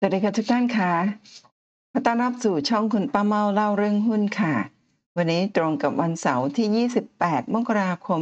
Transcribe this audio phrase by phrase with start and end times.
[0.00, 0.92] สวัสดีค่ะทุกท่านค่ะ
[1.92, 4.54] ขอต้อนรับสู่ช่องคุณป้าเมาเล่าเรื่องหุ้นค่ะ
[5.16, 8.20] วันนี้ตรงกับวันเสาร์ที่ 28 มกราคม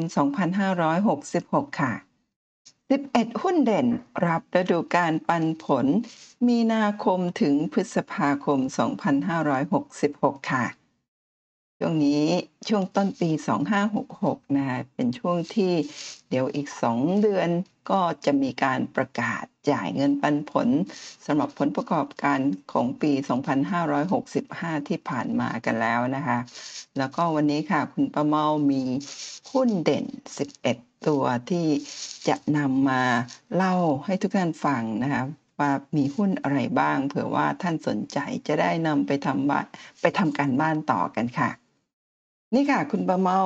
[1.08, 1.92] 2566 ค่ะ
[2.70, 3.86] 11 หุ้นเด่น
[4.26, 5.86] รับฤดูการปันผล
[6.46, 8.58] มีนาคมถึงพฤษภาคม
[9.74, 10.64] 2566 ค่ะ
[11.80, 12.24] ช่วงนี้
[12.68, 13.30] ช่วงต้นปี
[13.92, 15.72] 2566นะเป็นช่วงที่
[16.28, 17.48] เดี๋ยวอีก 2 เดือน
[17.90, 20.68] ก็จะมีการประกาศจ่ายเงินปันผล
[21.26, 22.38] สำหรับผลประกอบการ
[22.72, 23.12] ของปี
[24.00, 26.38] 2565 ที่ผ่านมากันแล้วนะคะ
[26.98, 28.82] แล้วก็วันนี้ค่ะคุณประเมามี
[29.52, 30.06] หุ้นเด่น
[30.58, 31.66] 11 ตัวที่
[32.28, 33.02] จะนำมา
[33.54, 33.74] เล่า
[34.04, 35.22] ให้ทุกท่านฟังนะคะ
[35.58, 39.66] ว่ามีหุ้นอะไรบ้าง เผื่อว่าท่านสนใจจะได้นำไปทำบ้าน
[40.00, 41.50] ไปทำการบ้านต่อกันค่ะ
[42.56, 43.40] นี่ค่ะ คุณประเมา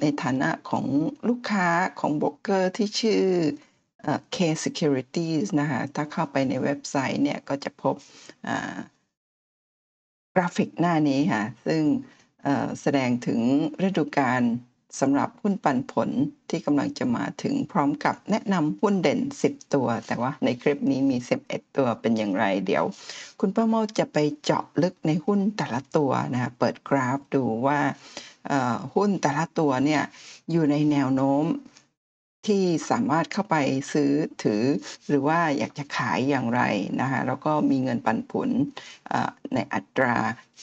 [0.00, 0.86] ในฐานะของ
[1.28, 1.68] ลูกค้า
[2.00, 3.22] ของโบรกเกอร์ที่ชื่อ
[4.34, 7.94] K Securities นะคะถ้าเข้าไปในเว็บไซต์เนี่ยก็จะพบ
[10.34, 11.82] กราฟิกหน้านี้ค่ะซึ่ง
[12.80, 13.40] แสดงถึง
[13.86, 14.42] ฤดูกาล
[15.00, 16.08] สำหรับหุ้นปันผล
[16.50, 22.84] ที่กำลังจะมาถึงพร้อมกับแนะนำหุ้นเด่น 10 ตัว แต่ว่าในคลิปนี้มี 11 ตัวเป็นอย่างไร เดี๋ยว
[23.40, 27.80] คุณป้าเมาจะไปเจาะลึกในหุ้นแต่ละตัวนะคะเปิดกราฟดูว่า
[28.94, 30.02] หุ้นแต่ละตัวเนี่ย
[30.50, 31.44] อยู่ในแนวโน้ม
[32.46, 33.56] ที่สามารถเข้าไป
[33.92, 34.12] ซื้อ
[34.42, 34.62] ถือ
[35.08, 36.62] หรือว่าอยากจะขายอย่างไร
[37.00, 38.48] นะคะแล้วก็มีเงินปันผล
[39.54, 40.14] ในอัตรา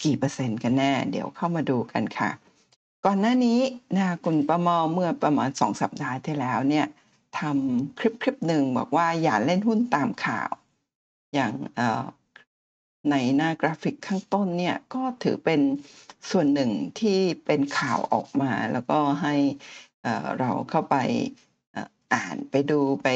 [0.04, 2.32] กี่เปอร์เซ็นต์กันแน่ เดี๋ยวเข้ามาดูกันค่ะ
[3.06, 3.60] ก่อนหน้านี้
[3.98, 6.86] นะคุณประมอเมื่อประมาณสองสัปดาห์ที่แล้วเนี่ย
[7.40, 10.52] ทำคลิปคลิปหนึ่งบอกว่าอย่าเล่นหุ้นตามข่าว
[11.36, 11.52] อย่าง
[13.12, 15.62] ในหน้ากราฟิกข้างต้นเนี่ยก็ถือเป็น
[16.32, 19.36] ส่วนหนึ่งที่เป็นข่าวออกมา แล้วก็ให้
[20.40, 20.96] เราเข้าไป
[22.14, 23.08] อ่านไปดูไป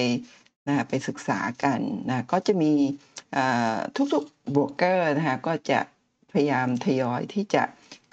[0.68, 2.74] นะไปศึกษากันนะก็จะมี
[4.14, 5.80] ทุกๆบวกเกอร์นะคะก็จะ
[6.32, 7.64] พยายามทยอยที่จะ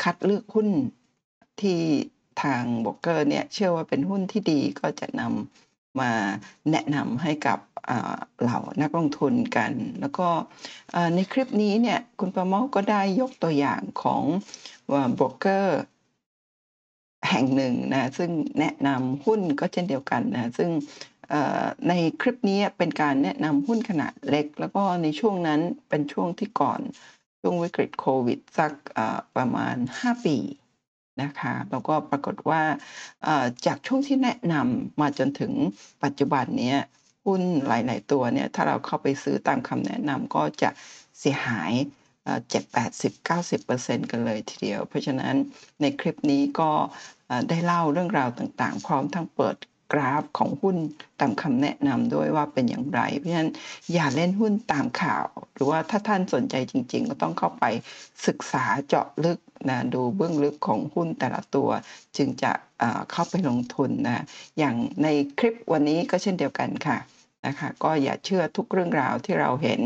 [0.02, 0.68] คัดเลือกหุ้น
[1.62, 1.80] ที่
[2.42, 5.69] ทางบวกเกอร์เนี่ยเชื่อว่าเป็นหุ้นที่ดีก็จะนำ
[6.00, 6.10] มา
[6.70, 7.58] แนะนำให้กับ
[8.40, 10.28] เหล่านักลงทุนกัน แล้วก็
[11.14, 14.22] ในคลิปนี้เนี่ยคุณประเมาก็ได้ยกตัวอย่างของ
[15.18, 15.80] บวกเกอร์
[17.28, 20.70] แห่งหนึ่งนะซึ่งแนะนำหุ้นก็เช่นเดียวกันนะซึ่ง
[21.88, 26.80] ในคลิปนี้เป็นการแนะนำหุ้นขนาดเล็ก แล้วก็ในช่วงนั้นเป็นช่วงที่ก่อน
[27.40, 28.72] ช่วงวิกฤตโควิดสัก
[29.36, 30.36] ประมาณ 5 ปี
[31.22, 32.62] นะคะแล้วก็ปรากฏว่า
[33.66, 35.52] จากช่วงที่แนะนำมาจนถึง
[36.04, 36.74] ปัจจุบันนี้
[37.26, 40.70] หุ้นหลาย ๆ ตัวเนี่ยถ้าเราเข้าไปซื้อตามคำแนะนำก็จะ
[41.18, 41.72] เสียหาย
[42.50, 45.34] เจ็ดแปดสิบเก้าสิบเปอร์เซ็นต์กันเลยทีเดียว เพราะฉะนั้น
[45.80, 46.70] ในคลิปนี้ก็
[47.48, 49.56] ได้เล่าเรื่องราวต่างๆ พร้อมทั้งเปิด
[49.92, 50.76] กราฟของหุ้น
[51.20, 53.50] ตามคำแนะนำด้วยว่าเป็นอย่างไร เพราะฉะนั้น
[53.92, 57.64] อย่าเล่นหุ้นตามข่าว หรือว่าถ้าท่านสนใจจริง ๆ ก็ต้องเข้าไป
[58.26, 59.38] ศึกษาเจาะลึก
[59.70, 61.70] นะดูเบื้องลึกของหุ้นแต่ละตัว
[62.16, 62.52] จึงจะ
[63.10, 64.24] เข้าไปลงทุนนะ
[64.58, 65.08] อย่างใน
[65.38, 66.98] คลิปวันนี้ก็เช่นเดียวกันค่ะ
[67.46, 69.80] นะคะก็อย่าเชื่อทุกเรื่องราวที่เราเห็น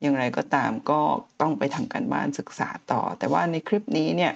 [0.00, 1.00] อย่างไรก็ตามก็
[1.40, 4.32] ต้องไปทำการบ้านศึกษาต่อ แต่ว่าในคลิปนี้เนี่ย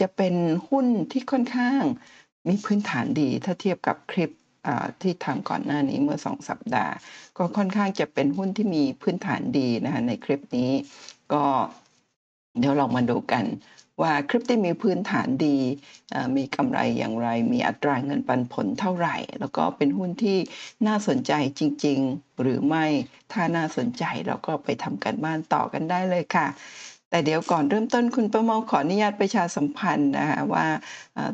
[0.00, 0.34] จะเป็น
[0.68, 1.82] หุ้นที่ค่อนข้าง
[2.48, 4.30] มีพื้นฐานดีถ้าเทียบกับคลิป
[5.02, 6.94] ที่ทำก่อนหน้านี้เมื่อสองสัปดาห์
[7.38, 10.70] ก็ค่อนข้างจะเป็นหุ้นที่มีพื้นฐานดีนะคะในคลิปนี้
[11.32, 11.44] ก็
[12.58, 13.44] เดี๋ยวเรามาดูกัน
[14.02, 15.58] ว่าคริปที่มีพื้นฐานดี
[16.36, 20.38] มีกำไรอย่างไร มีอัตราเงินปันผลเท่าไหร่ แล้วก็เป็นหุ้นที่
[20.86, 22.86] น่าสนใจจริง ๆ หรือไม่
[23.32, 26.46] ถ้าน่าสนใจเราก็ไปทำการบ้านต่อกันได้เลยค่ะ
[27.10, 30.66] แต่เดี๋ยวก่อนเริ่มต้นคุณป้าเมาขออนุญาตประชาสัมพันธ์นะคะว่า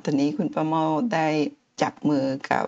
[0.04, 0.84] ตอนนี้คุณป้าเมา
[1.14, 1.28] ได้
[1.82, 2.64] จับมือกับ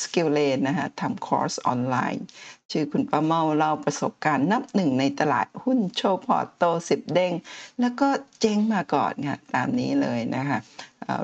[0.00, 2.24] SkillLane นะคะทำคอร์สออนไลน์
[2.70, 7.32] ชื่อคุณป้าเมาเล่าประสบการณ์นับหนึ่งในตลาดหุ้นโชว์พอร์ตโตสิบเด้ง
[7.80, 8.08] แล้วก็
[8.40, 10.58] เจ๊งมาก่อนค่ะตามนี้เลยนะคะ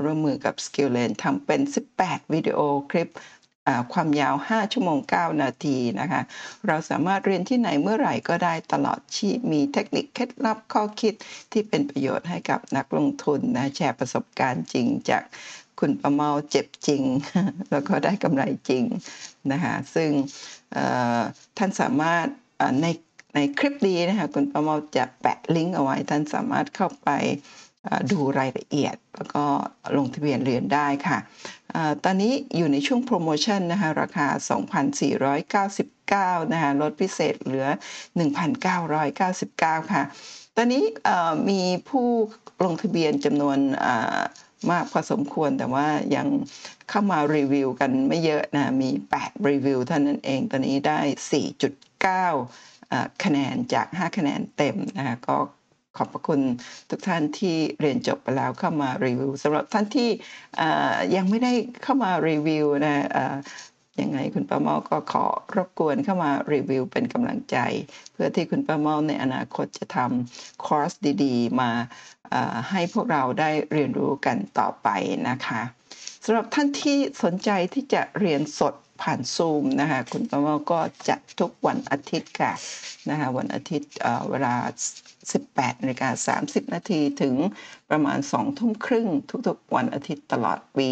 [0.04, 1.60] ร่วมมือกับ s k i l l a n ทำเป็น
[1.98, 2.58] 18 วิดีโอ
[2.90, 3.08] คลิป
[3.92, 6.22] ความยาว 5 ชั่วโมง 9 นาทีนะคะ
[6.66, 11.14] เราสามารถเรียนที่ไหนเมื่อไหร่ก็ได้ตลอดชีพมีเทคนิคเคล็ดลับข้อคิด
[11.52, 15.22] ที่เป็นประโยชน์ให้กับนักลงทุนนะแชร์ประสบการณ์จริงจาก
[15.80, 17.02] คุณป้าเมาเจ็บจริง
[17.70, 18.84] แล้วก็ได้กำไรจริง
[19.52, 20.10] นะคะซึ่ง
[21.58, 22.26] ท่านสามารถ
[22.82, 22.86] ใน
[23.34, 27.10] ในคลิปนี้นะคะคุณประเมาจะแปะลิงก์เอาไว้ท่านสามารถเข้าไป
[28.12, 29.44] ดูรายละเอียด แล้วก็
[29.96, 31.18] ลงทะเบียนเรียนได้ค่ะ
[32.04, 34.26] ตอนนี้อยู่ในช่วงโปรโมชั่นนะคะราคา
[35.40, 37.66] 2,499นะคะลดพิเศษเหลือ
[38.58, 40.02] 1,999 ค่ะ
[40.56, 40.84] ตอนนี้
[41.48, 42.08] มีผู้
[42.64, 43.58] ลงทะเบียนจำนวน
[44.70, 45.86] มากพอสมควรแต่ว่า
[46.16, 46.26] ยัง
[46.88, 51.00] เข้ามารีวิวกันไม่เยอะนะมี 8 รีวิวเท่านั้นเองตอนนี้ได้
[52.10, 55.36] 4.9 คะแนนจาก 5 คะแนนเต็มนะคะก็
[55.96, 56.40] ขอบพระคุณ
[56.90, 60.10] ทุกท่านที่เรียนจบไปแล้วเข้ามารีวิวสำหรับท่านที่
[61.16, 61.52] ยังไม่ได้
[61.82, 63.06] เข้ามารีวิวนะ
[64.00, 67.56] ยังไงคุณป้าเมาก็ขอรบกวนเข้ามารีวิวเป็นกำลังใจ
[68.12, 70.92] เพื่อที่คุณป้าเมาในอนาคตจะทำคอร์ส
[71.24, 71.70] ดีๆ มา
[72.70, 74.88] ให้พวกเราได้เรียนรู้กันต่อไป
[75.28, 75.62] นะคะ
[76.24, 82.52] สำหรับท่านที่สนใจที่จะเรียนสดผ่านซูมนะคะคุณป้าเมาก็จัดทุกวันอาทิตย์ค่ะ
[83.10, 83.92] นะคะวันอาทิตย์
[84.30, 84.54] เวลา
[85.30, 87.34] 18นาฬิกา30 นาทีถึง
[87.90, 89.08] ประมาณ 2 ทุ่มครึ่ง
[89.46, 90.88] ทุกๆ วันอาทิตย์ตลอดปี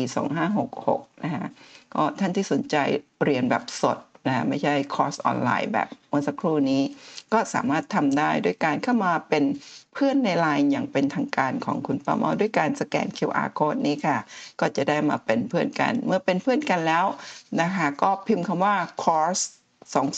[0.60, 1.46] 2566 นะคะ
[1.94, 2.76] ก็ท่านที่สนใจ
[3.24, 6.82] เรียนแบบสดนะไม่ใช่คอร์สออนไลน์แบบเมื่อสักครู่นี้
[7.32, 9.44] ก็สามารถทำได้ด้วยการเข้ามาเป็น
[9.94, 14.18] เพื่อนในไลน์อย่างเป็นทางการของคุณป้ามาด้วยการสแกน QR code นี้ค่ะ
[14.60, 17.06] ก็จะได้มาเป็นเพื่อนกัน เมื่อเป็นเพื่อนกันแล้ว
[17.60, 19.42] นะคะ ก็พิมพ์คำว่า course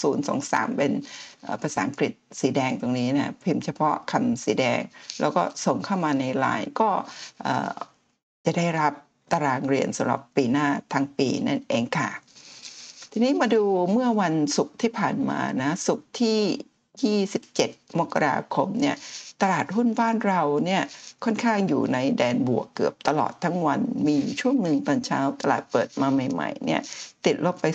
[0.06, 0.92] 2023 เป็น
[1.62, 4.80] ภาษาอังกฤษสีแดงตรงนี้นะพิมพ์เฉพาะคำสีแดง
[5.20, 6.90] แล้วก็ส่งเข้ามาในไลน์ก็
[8.44, 8.92] จะได้รับ
[9.32, 12.10] ตารางเรียนสำหรับปีหน้าทั้งปีนั่นเองค่ะ
[13.12, 13.62] ทีนี้มาดู
[13.92, 16.38] เมื่อวันศุกร์ที่ผ่านมานะศุกร์ที่
[17.00, 18.96] 27 มกราคมเนี่ย
[19.42, 20.82] ตลาดหุ้นบ้านเราเนี่ย
[21.24, 26.80] ค่อนข้างอยู่ในแดนบวกเกือบตลอดทั้งวันมีช่วงหนึ่งตอนเช้าตลาดเปิดมาใหม่ๆเนี่ย
[27.24, 27.66] ติดลบไป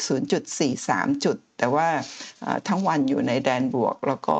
[0.57, 1.87] 0.43 จุด แต่ว่า
[2.67, 4.39] ทั้งวันอยู่ในแดนบวก แล้วก็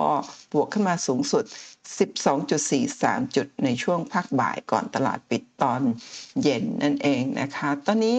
[0.53, 1.43] บวกขึ้นมาสูงสุด
[2.59, 5.81] 12.43 จุดในช่วงพักบ่ายก่อนตลาดปิดตอน
[6.41, 8.17] เย็นนั่นเองนะคะ ตอนนี้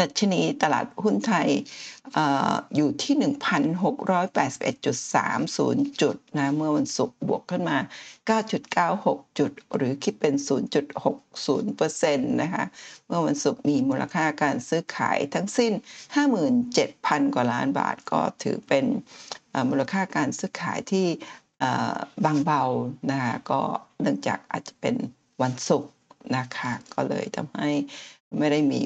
[0.00, 1.48] ดัชนีตลาดหุ้นไทย
[2.16, 2.18] อ
[2.76, 7.78] อยู่ที่ 1,681.30 จุดนะเมื่อวันศุกร์บวกขึ้นมา
[8.58, 10.34] 9.96 จุด หรือคิดเป็น
[10.98, 12.64] 0.60%นะคะ
[13.06, 15.72] เมื่อวันศุกร์มีมูลค่าการซื้อขายทั้งสิ้น
[16.54, 18.84] 57,000 กว่าล้านบาทก็ถือเป็น
[19.70, 21.06] มูลค่าการซื้อขายที่
[22.24, 22.62] บางเบา
[23.10, 23.60] นะคะก็
[24.00, 24.94] เนื่องจากอาจจะเป็น
[25.42, 25.92] วันศุกร์
[26.36, 27.70] นะคะก็เลยทำให้
[28.38, 28.80] ไม่ได้มี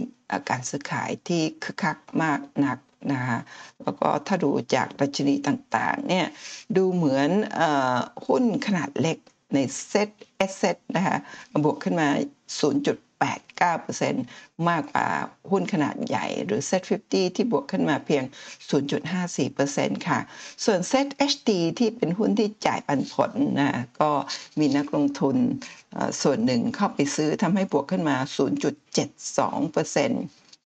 [0.48, 2.78] การซื้อขายที่คึกคักมากนัก
[3.12, 3.38] นะคะ
[3.82, 6.26] แล้วก็ถ้าดูจากดัชนีต่างๆเนี่ย
[6.76, 7.30] ดูเหมือน
[8.26, 9.18] หุ้นขนาดเล็ก
[9.54, 11.16] ใน SET sSET นะคะ
[11.64, 12.08] บวกขึ้นมา
[13.20, 15.08] 0.89%มากกว่า
[15.50, 18.24] หุ้นขนาดใหญ่หรือ Set 50 ที่บวกขึ้นมาเพียง
[19.34, 20.18] 0.54%ค่ะ
[20.64, 23.30] ส่วน Set HD ที่เป็นหุ้นที่จ่ายปันผล
[23.60, 23.70] นะ
[24.00, 24.10] ก็
[24.58, 25.36] มีนักลงทุน
[26.22, 28.16] ส่วนหนึ่งเข้าไปซื้อทำให้บวกขึ้นมา
[28.96, 30.08] 0.72%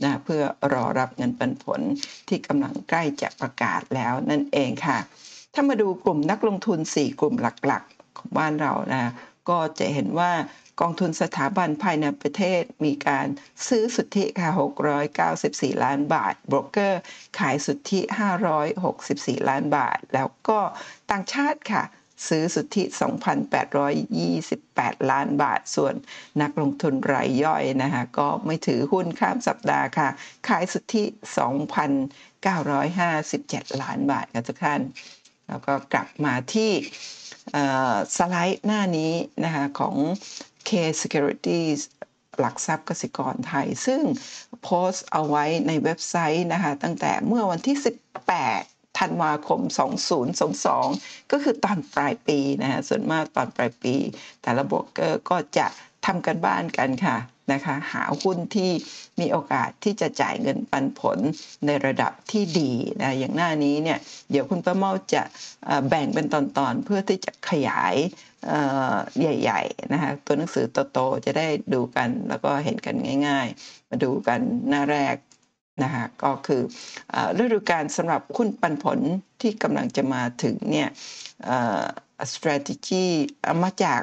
[0.03, 0.41] นะเพื่อ
[0.73, 1.79] รอรับเงินปันผล
[2.27, 4.97] ที่กำลังใกล้จะประกาศแล้วนั่นเองค่ะ
[5.53, 9.11] ถ้ามาดูกลุ่มนักลงทุน 4 กลุ่มหลักๆ ของบ้านเรานะ
[9.49, 10.31] ก็จะเห็นว่า
[10.81, 13.27] กองทุนสถาบันภายในประเทศมีการ
[13.67, 14.49] ซื้อสุทธิค่ะ
[15.17, 17.01] 694 ล้านบาทโบรกเกอร์
[17.39, 17.99] ขายสุทธิ
[18.73, 20.59] 564 ล้านบาท แล้วก็
[21.11, 21.83] ต่างชาติค่ะ
[22.27, 22.83] ซื้อสุทธิ
[24.17, 25.93] 2,828 ล้านบาท ส่วน
[26.41, 30.09] นักลงทุนรายย่อยนะคะก็ไม่ถือหุ้นข้ามสัปดาห์ค่ะ
[30.47, 31.03] ขายสุทธิ
[32.41, 34.81] 2,957 ล้านบาทค่ะทุกท่าน
[35.47, 36.71] แล้วก็กลับมาที่
[38.17, 39.95] สไลด์หน้านี้นะคะของ
[40.69, 40.71] K
[41.01, 41.80] Securities
[42.39, 44.01] หลักทรัพย์กสิกรไทย ซึ่ง
[44.63, 47.77] โพสต์เอาไว้ในเว็บไซต์นะคะตั้งแต่เมื่อวันที่
[48.38, 49.62] 18 ธันวาคม
[50.45, 53.95] 2022 ก็คือตอนปลายปีนะฮะส่วนมากตอนปลายปี
[54.44, 55.68] แต่ละโบกเกอร์ก็จะ
[56.06, 57.18] ทำกันบ้านกันค่ะ
[57.52, 58.71] นะคะหาหุ้นที่
[59.19, 61.18] มีโอกาสที่จะจ่ายเงินปันผล
[61.66, 62.71] ในระดับที่ดี
[63.02, 63.99] นะอย่างหน้านี้เนี่ย
[64.31, 65.23] เดี๋ยวคุณป้าเมาจะ
[65.90, 67.95] แบ่งเป็นตอนๆ เพื่อที่จะขยาย
[69.19, 72.95] ใหญ่ๆนะคะตัวหนังสือโตๆจะได้ดูกันแล้วก็เห็นกัน
[73.27, 75.15] ง่าย ๆ มาดูกันหน้าแรก
[75.83, 76.61] นะคะก็คือ
[77.43, 78.99] ฤดูกาลสำหรับหุ้นปันผล
[79.41, 80.89] ที่กำลังจะมาถึงเนี่ย
[82.33, 83.06] strategy
[83.64, 84.02] มาจาก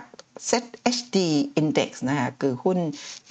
[0.49, 1.17] Set HD
[1.61, 2.79] Index นะคะคือหุ้น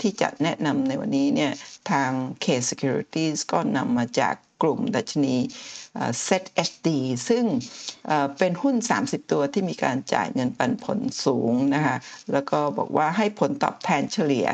[0.02, 1.52] ที่จะแนะนำในวันนี้เนี่ย
[1.92, 2.10] ทาง
[2.44, 5.36] K Securities ก็นำมาจากกลุ่มดัชนี
[6.28, 6.88] Set HD
[7.30, 7.46] ซึ่ง
[8.38, 11.98] เป็นหุ้น 30 ตัวที่มีการจ่ายเงินปันผลสูงนะคะ
[12.32, 14.48] แล้วก็บอกว่าให้ผลตอบแทนเฉลี่ย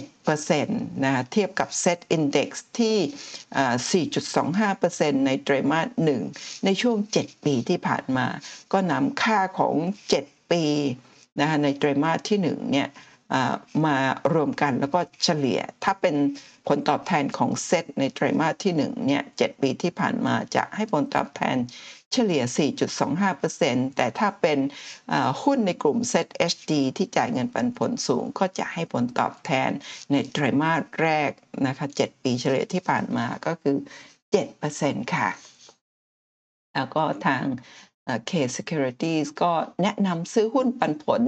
[0.00, 5.88] 7%นะเทียบกับ Set Index ที่ 4.25%ในไตรมาส
[6.26, 8.26] 1 ในช่วง 7 ปีที่ผ่านมา
[8.72, 9.74] ก็นำค่าของ
[10.14, 10.64] 7 ปี
[11.40, 12.88] นะคะในไตรมาสที่ 1 เนี่ย
[13.86, 13.96] มา
[14.34, 16.16] รวมกันแล้วก็เฉลี่ย ถ้าเป็น
[16.68, 21.56] ผลตอบแทนของเซตในไตรมาสที่1เนี่ย7ปีที่ผ่านมาจะให้ผลตอบแทน
[22.12, 22.42] เฉลี่ย
[23.20, 24.58] 4.25%แต่ถ้าเป็น
[25.42, 29.70] หุ้นในกลุ่ม Set HD ที่จ่ายเงินปันผลสูง ก็จะให้ผลตอบแทน
[30.10, 31.30] ในไตรมาสแรก
[31.66, 33.76] นะคะ 7 ปีเฉลี่ยที่ผ่านมาก็คือ
[34.44, 35.30] 7%ค่ะ
[36.74, 37.44] แล้วก็ทาง
[38.04, 39.52] เอ่อ K Securities ก็
[39.82, 41.22] แนะนำซื้อหุ้นปันผล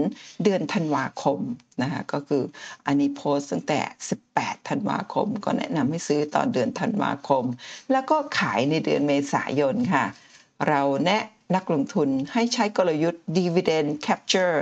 [0.44, 1.40] เดือนธันวาคม
[1.82, 2.42] นะคะก็คือ
[2.86, 3.80] อันนี้โพสต์ตั้งแต่
[4.24, 7.44] 18 ธันวาคม ก็แนะนำให้ซื้อตอนเดือนธันวาคม
[7.92, 10.04] แล้วก็ขายในเดือนเมษายนค่ะ
[10.68, 11.20] เราแนะ
[11.54, 14.58] นักลงทุนให้ใช้กลยุทธ์ dividend capture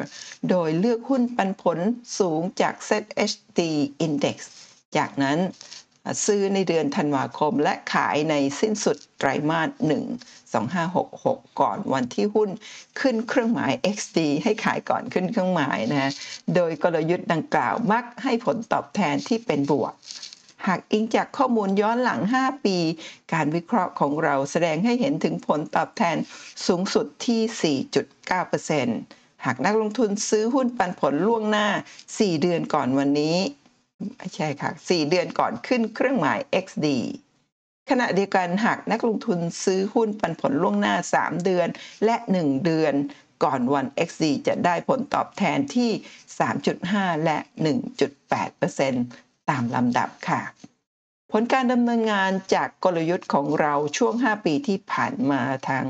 [0.50, 1.78] โดยเลือกหุ้นปันผล
[2.18, 3.60] สูงจาก ZHD
[4.06, 4.36] Index
[4.96, 5.38] จากนั้น
[6.26, 9.70] ซื้อในเดือนธันวาคมและขายในสิ้นสุดไตรมาส
[10.40, 12.50] 1 2566 ก่อนวันที่หุ้น
[13.00, 16.10] ขึ้นเครื่องหมาย XD ให้ขายก่อนขึ้นเครื่องหมายนะฮะ
[16.54, 19.92] โดยกลยุทธ์ดังกล่าวมักให้ผลตอบแทนที่เป็นบวก
[20.66, 22.76] หากอิงจากข้อมูลย้อนหลัง 5 ปี
[23.32, 26.16] การวิเคราะห์ของเราแสดงให้เห็นถึงผลตอบแทน
[26.66, 31.68] สูงสุดที่ 4.9%หากนักลงทุนซื้อหุ้นปันผลล่วงหน้า
[32.06, 33.36] 4 เดือนก่อนวันนี้
[34.16, 36.86] ไม่ใช่ค่ะ 4 เดือนก่อนขึ้นเครื่องหมาย XD
[37.90, 41.68] ขณะเดียวกันหากนักลงทุนซื้อหุ้นปันผลล่วงหน้า 3 เดือน
[42.04, 42.94] และ 1 เดือน
[43.44, 45.90] ก่อนวัน XD จะได้ผลตอบแทนที่
[46.58, 47.38] 3.5 และ
[48.32, 50.42] 1.8% ตามลำดับค่ะ
[51.32, 55.84] ผลการดำเนินงานจากกลยุทธ์ของเราช่วง 5 ปีที่ผ่านมาทาง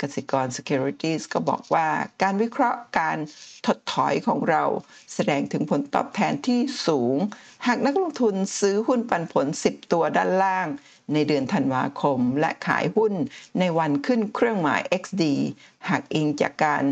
[0.00, 1.88] กสิกร Securities ก็บอกว่า
[2.22, 3.18] การวิเคราะห์การ
[3.66, 4.64] ถดถอยของเรา
[5.14, 7.16] แสดงถึงผลตอบแทนที่สูง
[7.66, 10.68] หากนักลงทุนซื้อหุ้นปันผล 10 ตัวด้านล่าง
[11.12, 13.14] ในเดือนธันวาคมและขายหุ้น
[13.58, 15.22] ในวันขึ้นเครื่องหมาย XD
[15.88, 16.84] หากอิงจากการ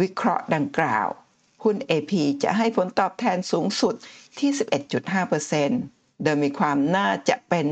[0.00, 1.08] วิเคราะห์ดังกล่าว
[1.66, 2.12] หุ้น AP
[2.42, 3.94] จะให้ผลตอบแทนสูงสุด
[4.38, 4.50] ที่
[5.38, 7.66] 11.5%โดยมีความน่าจะเป็น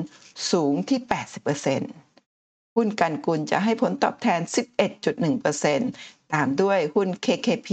[0.51, 1.01] สูงที่
[1.89, 4.41] 80%หุ้นกันกุลจะให้ผลตอบแทน
[5.37, 7.69] 11.1%ตามด้วยหุ้น KKP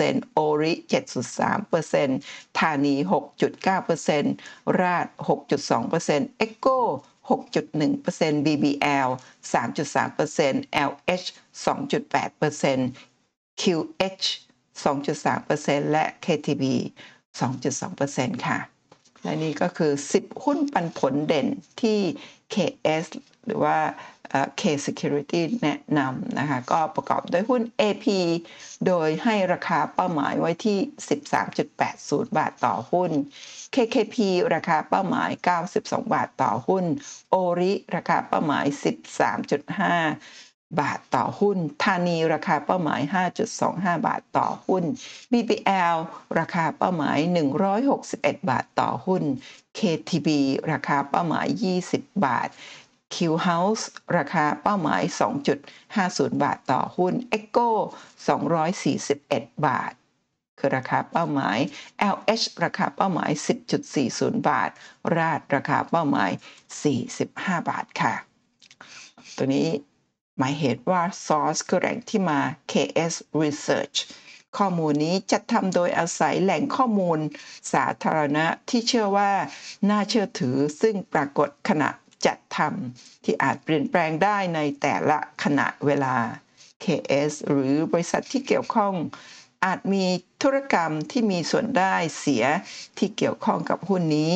[0.00, 6.78] 8% ORI 7.3%ธานี 6.9%ราด6.2% ECO
[7.28, 9.08] 6.1% BBL
[9.52, 11.26] 3.3% LH
[11.64, 12.80] 2.8%
[13.60, 14.26] QH
[14.82, 16.64] 2.3%และ KTB
[17.40, 18.58] 2.2%ค่ะ
[19.22, 21.46] และนี่ก็คือ 10 หุ้นปันผลเด่น
[21.82, 21.98] ที่
[22.54, 23.04] KS
[23.46, 23.76] หรือว่า
[24.60, 28.06] K Security แนะนำนะคะ ก็ประกอบด้วยหุ้น AP
[28.86, 30.78] โดยให้ราคาเป้าหมายไว้ที่
[31.58, 33.10] 13.80 บาทต่อหุ้น
[33.74, 34.16] KKP
[34.54, 35.30] ราคาเป้าหมาย
[35.66, 36.84] 92 บาทต่อหุ้น
[37.34, 38.66] ORI ราคาเป้าหมาย
[39.62, 40.43] 13.5
[40.80, 43.00] บาทต่อหุ้นธานีราคาเป้าหมาย
[43.54, 44.84] 5.25 บาทต่อหุ้น
[45.32, 45.96] BBL
[46.38, 47.18] ราคาเป้าหมาย
[47.84, 49.22] 161 บาทต่อหุ้น
[49.78, 50.28] KTB
[50.72, 51.46] ราคาเป้าหมาย
[51.86, 52.48] 20 บาท
[53.14, 53.16] Q
[53.46, 53.84] House
[54.16, 55.02] ราคาเป้าหมาย
[55.72, 57.70] 2.50 บาทต่อหุ้น Echo
[58.86, 59.92] 241 บาท
[60.58, 61.58] คือราคาเป้าหมาย
[62.14, 63.30] LH ราคาเป้าหมาย
[63.90, 64.70] 10.40 บาท
[65.16, 66.30] ราดราคาเป้าหมาย
[67.00, 68.14] 45 บาทค่ะ
[69.36, 69.68] ตัวนี้
[70.38, 72.40] หมายเหตุว่า Source คือแหล่งที่มา
[72.72, 73.96] KS Research
[74.58, 77.18] ข้อมูลนี้จัดทำโดยอาศัยแหล่งข้อมูล
[77.72, 79.32] สาธารณะที่เชื่อว่า
[79.90, 81.90] น่าเชื่อถือซึ่งปรากฏขณะ
[82.26, 86.16] จัดทำที่อาจเปลี่ยนแปลงได้ในแต่ละขณะเวลา
[86.84, 88.94] KS หรือบริษัทที่เกี่ยวข้อง
[89.64, 90.04] อาจมี
[90.42, 92.44] ธุรกรรมที่มีส่วนได้เสีย
[92.98, 94.34] ที่เกี่ยวข้องกับหุ้นนี้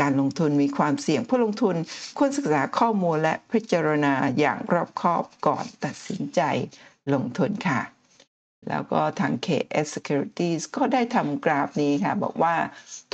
[0.00, 1.76] การลงทุนมีความเสี่ยงผู้ลงทุน
[2.18, 6.40] ควรศึกษาข้อมูลและพิจารณาอย่างรอบคอบก่อนตัดสินใจ
[7.14, 7.80] ลงทุนค่ะ
[8.68, 12.56] แล้วก็ทาง KS Securities ก็ได้ทำกราฟนี้ค่ะ บอกว่า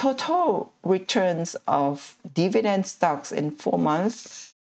[0.03, 0.49] total
[0.95, 1.51] returns
[1.83, 1.93] of
[2.41, 4.19] dividend stocks in four months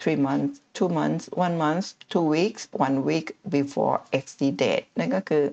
[0.01, 5.45] three months two months one month two weeks one week before XD date นั่นก็คือ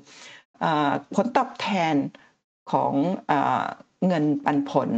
[0.62, 0.64] อ
[1.14, 1.94] ผลตอบแทน
[2.72, 2.92] ของ
[4.06, 4.90] เงินปันผล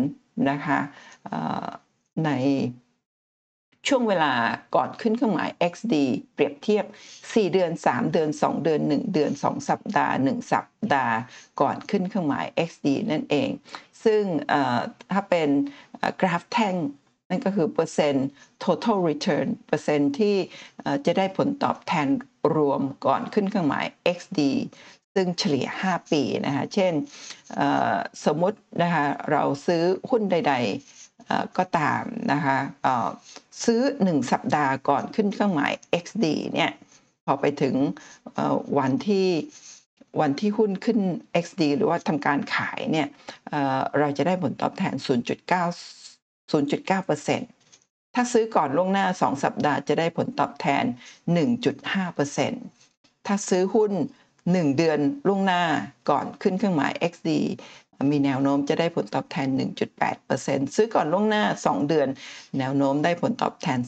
[0.50, 0.78] นะคะ
[2.24, 2.30] ใน
[3.88, 4.32] ช่วงเวลา
[4.74, 5.94] ก่อนขึ้นเครื่องหมาย XD
[6.34, 6.84] เปรียบเทียบ
[7.18, 11.16] 4 เดือน 3 เดือน 2 เดือน 1 เดือน 2 สัปดาห์ 1 สัปดาห์
[11.60, 13.50] ก่อนขึ้นเครื่องหมาย XD นั่นเอง
[14.04, 14.22] ซึ่ง
[15.12, 15.48] ถ้าเป็น
[16.20, 16.74] กราฟแท่ง
[17.28, 18.26] นั่นก็คือเปอร์เซ็นต์
[18.64, 20.36] total return เปอร์เซ็นต์ที่
[21.06, 22.08] จะได้ผลตอบแทน
[22.54, 23.86] รวมก่อนขึ้นเครื่องหมาย
[24.18, 24.40] XD
[25.14, 26.92] ซึ่งเฉลี่ย 5 ปีนะคะ เช่น
[28.24, 30.54] สมมุตินะคะเราซื้อหุ้นใด
[30.84, 31.03] ๆ
[31.58, 32.02] ก็ตาม
[32.32, 32.58] นะคะ
[33.64, 35.72] ซื้อ 1 สัปดาห์ก่อนขึ้นเครื่องหมาย
[36.04, 36.70] XD เนี่ย
[37.24, 37.74] พอไปถึง
[38.78, 39.28] วันที่
[40.20, 40.98] วันที่หุ้นขึ้น
[41.44, 43.08] XD หรือว่าทำการขายเนี่ย
[43.98, 45.08] เราจะได้ผลตอบแทน 0.9
[46.52, 50.84] 0.9%ถ้าซื้อก่อนล่วงหน้า 2 สัปดาห์จะได้ผลตอบแทน
[52.06, 53.92] 1.5%ถ้าซื้อหุ้น
[54.34, 55.62] 1 เดือนล่วงหน้า
[56.10, 57.28] ก่อนขึ้นเครื่องหมาย XD
[58.12, 59.48] มีแนวโน้มจะได้ผลตอบแทน
[60.12, 62.08] 1.8%ซื้อก่อนล่วงหน้า 2 เดือน
[62.58, 63.78] แนวโน้มได้ผลตอบแทน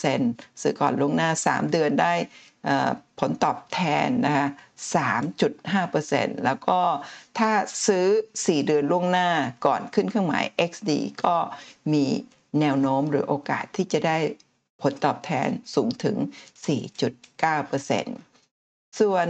[0.00, 2.14] 3%ซื้อก่อนล่วงหน้า 3 เดือนได้
[3.20, 4.46] ผลตอบแทนนะคะ
[5.64, 6.78] 3.5%แล้วก็
[7.38, 7.50] ถ้า
[7.86, 8.06] ซื้อ
[8.36, 9.28] 4 เดือนล่วงหน้า
[9.66, 10.90] ก่อนขึ้นเครื่องหมาย XD
[11.24, 11.36] ก็
[11.92, 12.04] มี
[12.60, 14.18] แนวโน้มหรือโอกาสที่จะได้
[14.82, 16.16] ผลตอบแทนสูงถึง
[18.18, 19.26] 4.9%ส่วน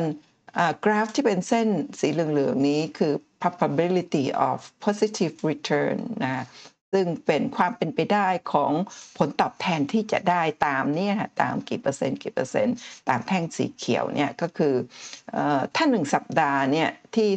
[0.84, 1.68] กราฟที่เป็นเส้น
[2.00, 3.12] สีเหลืองๆนี้คือ
[3.42, 6.46] probability of positive return นะ
[6.92, 8.72] ซึ่งเป็นความเป็นไปได้ของ
[9.18, 12.76] ผลตอบแทนที่จะได้ตามเนี่ยตามกี่เปอร์เซ็นต์กี่เปอร์เซ็นต์
[13.08, 14.74] ตามแท่งสีเขียวเนี่ยก็คือ
[15.76, 17.28] ถ้าหนึ่งสัปดาห์เนี่ยที่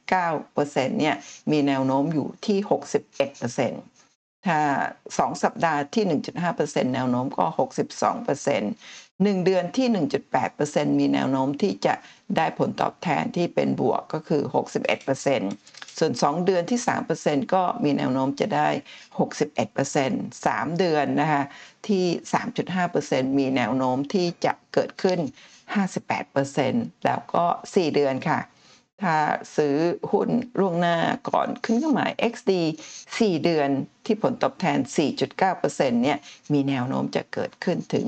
[0.00, 1.16] 0.9%เนี่ย
[1.50, 2.58] มีแนวโน้มอยู่ที่
[3.28, 4.60] 61%ถ้า
[5.00, 6.04] 2 สัปดาห์ที่
[6.48, 7.44] 1.5%แนวโน้มก็
[8.08, 9.86] 62% 1 เดือนที่
[10.42, 11.94] 1.8%มีแนวโน้มที่จะ
[12.36, 14.42] ได้ผลตอบแทนที่เป็นบวกก็คือ
[15.20, 16.80] 61%ส่วน 2 เดือนที่
[17.16, 18.68] 3%ก็มีแนวโน้มจะได้
[19.56, 21.42] 61% 3 เดือนนะคะ
[21.88, 22.04] ที่
[22.72, 25.18] 3.5%มีแนวโน้มที่จะเกิดขึ้น
[26.32, 28.40] 58%แล้วก็ 4 เดือนค่ะ
[29.04, 29.16] ถ้า
[29.56, 29.76] ซื้อ
[30.10, 30.96] หุ้นล่วงหน้า
[31.28, 32.52] ก่อนขึ้นเครื่องหมาย XD
[32.98, 33.68] 4 เดือน
[34.06, 34.78] ที่ผลตอบแทน
[35.38, 36.18] 4.9%เนี่ย
[36.52, 38.06] มีแนวโน้มจะเกิดขึ้นถึง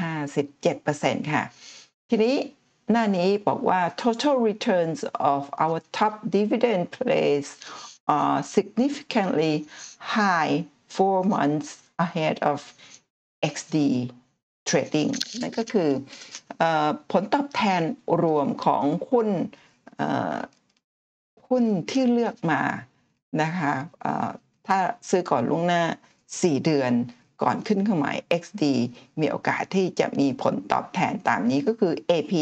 [0.00, 1.44] 57%ค่ะ
[2.10, 2.36] ทีนี้
[2.90, 5.00] หน้านี้บอกว่า total returns
[5.32, 7.48] of our top dividend plays
[8.16, 9.54] are significantly
[10.16, 10.52] high
[10.96, 11.70] four months
[12.04, 12.58] ahead of
[13.54, 13.76] XD
[14.68, 15.90] trading นั่นก็คือ
[17.12, 17.82] ผลตอบแทน
[18.22, 19.28] รวมของหุ้น
[21.48, 22.62] หุ้นที่เลือกมา
[23.42, 23.72] นะคะ
[24.66, 24.78] ถ้า
[25.08, 25.82] ซื้อก่อนล่วงหน้า
[26.24, 26.92] 4 เดือน
[27.42, 28.62] ก่อนขึ้นเครื่องหมาย XD
[29.20, 32.32] มีโอกาสที่จะมีผลตอบแทนตามนี้ก็คือ AP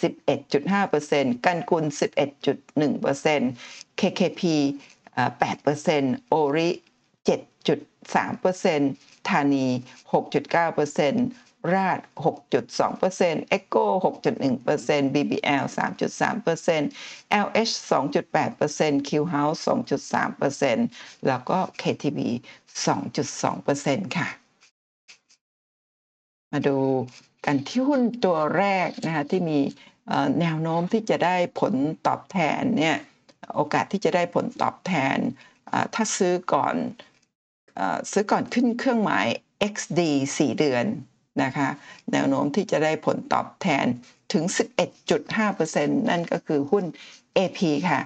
[0.00, 1.84] 11.5%กันกุล
[3.40, 4.42] 11.1% KKP
[5.16, 6.68] 8% ORI
[7.26, 9.66] 7.3%ธานี
[10.10, 16.84] 6.9%ราด6.2% Echo 6.1% BBL 3.3%
[17.44, 22.20] LH 2.8% Q House 2.3%แล้วก็ KTB
[22.84, 24.28] 2.2%ค่ะ
[26.52, 26.78] มาดู
[27.44, 29.58] กันที่หุ้นตัวแรกนะคะที่มี
[30.40, 31.74] แนวโน้มที่จะได้ผล
[32.06, 32.96] ตอบแทนเนี่ย
[33.54, 35.16] โอกาสที่จะได้ผลตอบแทน
[35.94, 36.74] ถ้าซื้อก่อน
[38.10, 39.26] ซื้อก่อนขึ้นเครื่องหมาย
[39.72, 40.00] XD
[40.34, 40.84] 4 เดือน
[41.42, 41.68] นะคะ
[42.12, 43.86] แนวโน้มที่จะได้ผลตอบแทน
[44.32, 44.44] ถึง
[45.06, 46.84] 11.5%นั่นก็คือหุ้น
[47.36, 48.00] AP ค่ะ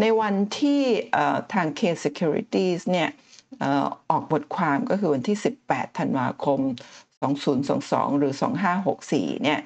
[0.00, 0.82] ในวันที่
[1.52, 3.08] ทาง K Securities เนี่ย
[4.10, 5.36] ออกบทความก็คือวันที่
[5.68, 6.60] 18 ธันวาคม
[7.40, 8.32] 2022 หรือ
[8.88, 9.60] 2564 เนี่ย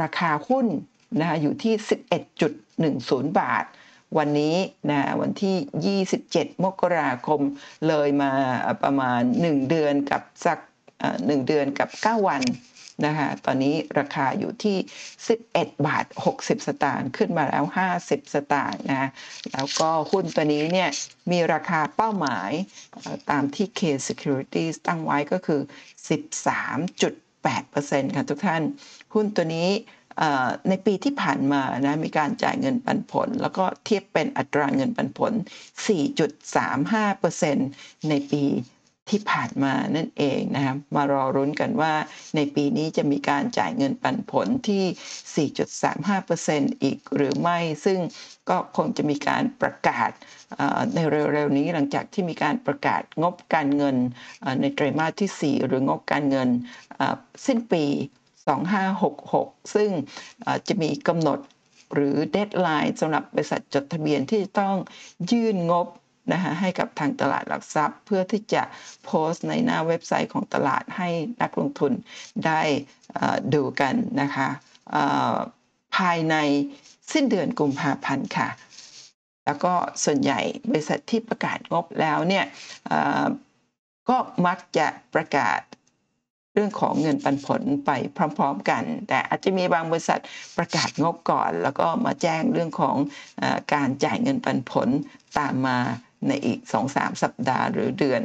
[0.00, 0.66] ราคาหุ้น
[1.20, 1.74] นะอยู่ที่
[2.58, 3.64] 11.10 บาท
[4.18, 4.56] วันนี้
[4.90, 7.40] นะวันที่ 27 มกราคม
[7.88, 8.32] เลยมา
[8.82, 10.58] ประมาณ 1 เดือนกับสัก
[11.02, 12.42] 1เดือนกับ 9 วัน
[13.04, 14.76] นะคะตอนนี้ราคาอยู่ที่
[15.30, 16.04] 11 บาท
[16.36, 17.64] 60 สตางค์ขึ้นมาแล้ว
[18.00, 19.10] 50 สตางค์นะ
[19.52, 20.90] แล้วก็หุ้นตัวนี้เนี่ย
[21.30, 22.50] มีราคาเป้าหมาย
[23.30, 25.60] ตามที่ K Securities ตั้งไว้ก็คือ
[26.08, 28.62] 13.8%ค่ะทุกท่าน
[29.14, 29.70] หุ้นตัวนี้
[30.68, 35.32] ในปีที่ผ่านมานะมีการจ่ายเงินปันผล แล้วก็เทียบเป็นอัตราเงินปันผล
[37.12, 38.44] 4.35%ในปี
[39.12, 41.92] ที่ผ่านมานั่นเองนะครับมารอรุ้นกันว่า
[42.36, 45.46] ในปีนี้จะมีการจ่ายเงินปันผลที่
[46.74, 47.98] 4.35%อีกหรือไม่ ซึ่ง
[48.50, 50.10] ก็คงจะมีการประกาศ
[50.94, 53.96] ในเร็วๆนี้หลังจากที่มีการประกาศงบการเงิน
[54.60, 56.48] ในไตรมาสที่ 4 หรืองบการเงิน
[57.46, 57.84] สิ้นปี
[58.80, 59.90] 2566 ซึ่ง
[60.68, 61.38] จะมีกำหนด
[61.94, 64.76] หรือ deadline สำหรับบริษัทจดทะเบียนที่จะต้อง
[65.30, 65.86] ยื่นงบ
[66.32, 68.62] นะคะให้กับทางตลาดหลักทรัพย์ เพื่อที่จะ
[69.04, 71.08] โพสต์ในหน้าเว็บไซต์ของตลาดให้
[71.42, 71.92] นักลงทุน
[72.46, 72.60] ได้
[73.54, 74.48] ดูกันนะคะ
[75.96, 76.36] ภายใน
[77.12, 78.48] สิ้นเดือนกุมภาพันธ์ค่ะ
[79.44, 82.44] แล้วก็ส่วนใหญ่บริษัทที่ประกาศงบแล้วเนี่ย
[84.08, 85.60] ก็มักจะประกาศ
[86.54, 90.20] เรื่องของเงินปันผลไปพร้อม ๆ กัน แต่อาจจะมีบางบริษัท
[90.58, 92.96] ประกาศงบก่อน แล้วก็มาแจ้งเรื่องของ
[93.42, 94.88] อการจ่ายเงินปันผล
[95.38, 95.78] ตามมา
[96.28, 96.60] ในอีก
[96.92, 98.22] 2-3สัปดาห์หรือเดือน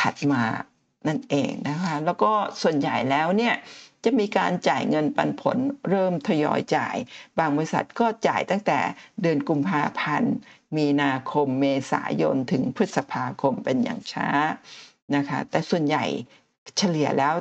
[0.00, 0.42] ถัดมา
[1.08, 3.54] นั่นเองนะคะ แล้วก็ส่วนใหญ่แล้วเนี่ย
[4.04, 5.56] จะมีการจ่ายเงินปันผล
[5.90, 6.96] เริ่มทยอยจ่าย
[7.38, 8.78] บางบริษัทก็จ่ายตั้งแต่
[9.22, 10.34] เดือนกุมภาพันธ์
[10.76, 14.28] มีนาคมเมษายนถึงพฤษภาคมเป็นอย่างช้า
[15.16, 16.04] นะคะ แต่ส่วนใหญ่
[16.78, 17.34] เฉลี่ยแล้ว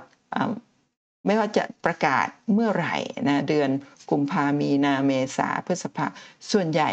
[1.25, 2.95] ไม่ว่าจะประกาศเมื่อไหร่
[3.27, 3.69] นะเดือน
[4.11, 6.05] กุมภามีนาเมษาพฤษภา
[6.51, 6.91] ส่วนใหญ่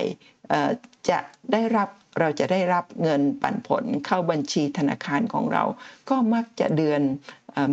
[1.11, 1.19] จะ
[1.53, 1.89] ได้รับ
[2.21, 5.65] เราจะได้รับเงินปันผลเข้าบัญชีธนาคารของเรา
[6.09, 7.03] ก็มักจะเดือน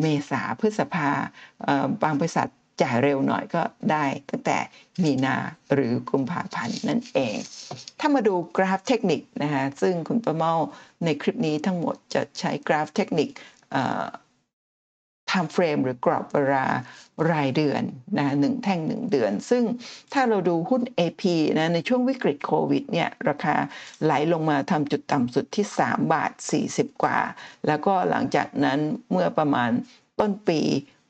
[0.02, 1.10] เมษาพฤษภา
[2.04, 2.50] บางบริษัท
[2.82, 4.58] จ่ายเร็วหน่อยก็ได้ตั้งแต่
[5.04, 5.38] มีนา
[5.74, 7.36] หรือกุมภาพันธ์นั่นเอง
[8.00, 10.54] ถ้ามาดูกราฟเทคนิคนะคะซึ่งคุณประเมา
[11.04, 13.30] ในคลิปนี้ทั้งหมดจะใช้กราฟเทคนิค
[15.32, 16.66] time frame หรือกรอบเวลา
[17.32, 17.84] รายเดือน
[18.18, 19.64] นะหนึ่งแท่งหนึ่งเดือน ซึ่ง
[20.14, 21.24] ถ้าเราดูหุ้น AP
[21.60, 23.56] นะในช่วงวิกฤตโควิดเนี่ยราคา
[24.04, 26.32] ไหลลงมาทำจุดต่ำสุดที่ 3 บาท
[26.68, 27.20] 40 กว่า
[27.68, 28.80] แล้วก็หลังจากนั้น
[29.12, 29.70] เมื่อประมาณ
[30.20, 30.62] ต้นปี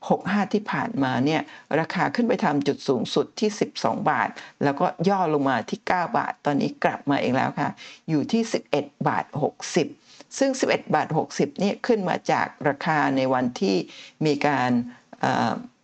[0.02, 1.42] 65 ที่ผ่านมาเนี่ย
[1.80, 4.28] ราคาขึ้นไปทำจุดสูงสุดที่ 12 บาท
[4.64, 7.70] แล้วก็ย่อลงมาที่ 9 บาท ตอนนี้กลับมาเองแล้วค่ะ
[8.08, 8.42] อยู่ที่
[8.74, 9.24] 11 บาท
[9.64, 10.05] 60
[10.38, 13.76] ซึ่ง 11 บาท 60นี่ขึ้นมาจากราคาในวันที่
[14.26, 14.70] มีการ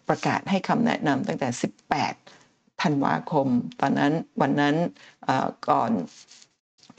[0.09, 1.49] ประกาศให้คำแนะนำตั้งแต่
[2.17, 3.49] 18 ธันวาคม
[3.81, 4.77] ตอนนั้นวันนั้น
[5.69, 5.91] ก่อน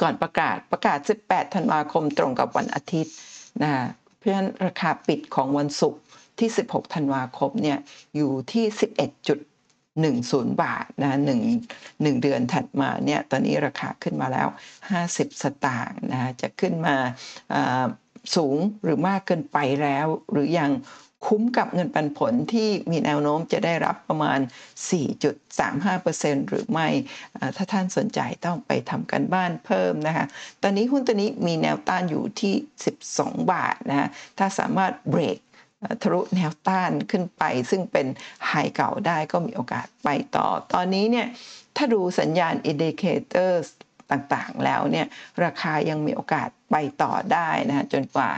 [0.01, 3.13] ก่อนประกาศประกาศ 18 ธันวาคมตรงกับวันอาทิตย์
[3.63, 3.71] นะ
[4.17, 6.01] เพราะฉะนั้นราคาปิดของวันศุกร์
[6.39, 7.77] ที่ 16 ธันวาคมเนี่ย
[8.15, 8.65] อยู่ที่
[9.13, 9.52] 11.
[10.01, 11.41] 10 บาทนะหนึ่ง
[12.01, 14.47] หนึ่งเดือนถัดมาเนี่ยตอนนี้ราคาขึ้นมาแล้ว
[14.95, 16.95] 50 สตางค์นะจะขึ้นมา
[18.35, 20.71] สูงหรือมากเกินไปแล้ว หรือยัง
[21.29, 24.39] คุ้มกับเงินปันผลที่มีแนวโน้มจะได้รับประมาณ
[25.23, 26.87] 4.35%หรือไม่
[27.55, 30.25] ถ้าท่านสนใจต้องไปทำกันบ้านเพิ่มนะคะ
[30.61, 32.53] ตอนนี้หุ้นตัวนี้มีแนวต้านอยู่ที่
[33.01, 35.37] 12 บาทนะะถ้าสามารถเบรก
[36.01, 38.07] ทะลุแนวต้านขึ้นไป ซึ่งเป็น
[38.47, 41.27] ไฮเก่าได้ก็มีโอกาสไปต่อ ตอนนี้เนี่ย
[41.77, 43.65] ถ้าดูสัญญาณ indicators
[44.11, 45.07] ต่างๆแล้วเนี่ย
[45.43, 48.31] ราคายังมีโอกาสไปต่อได้นะจนกว่า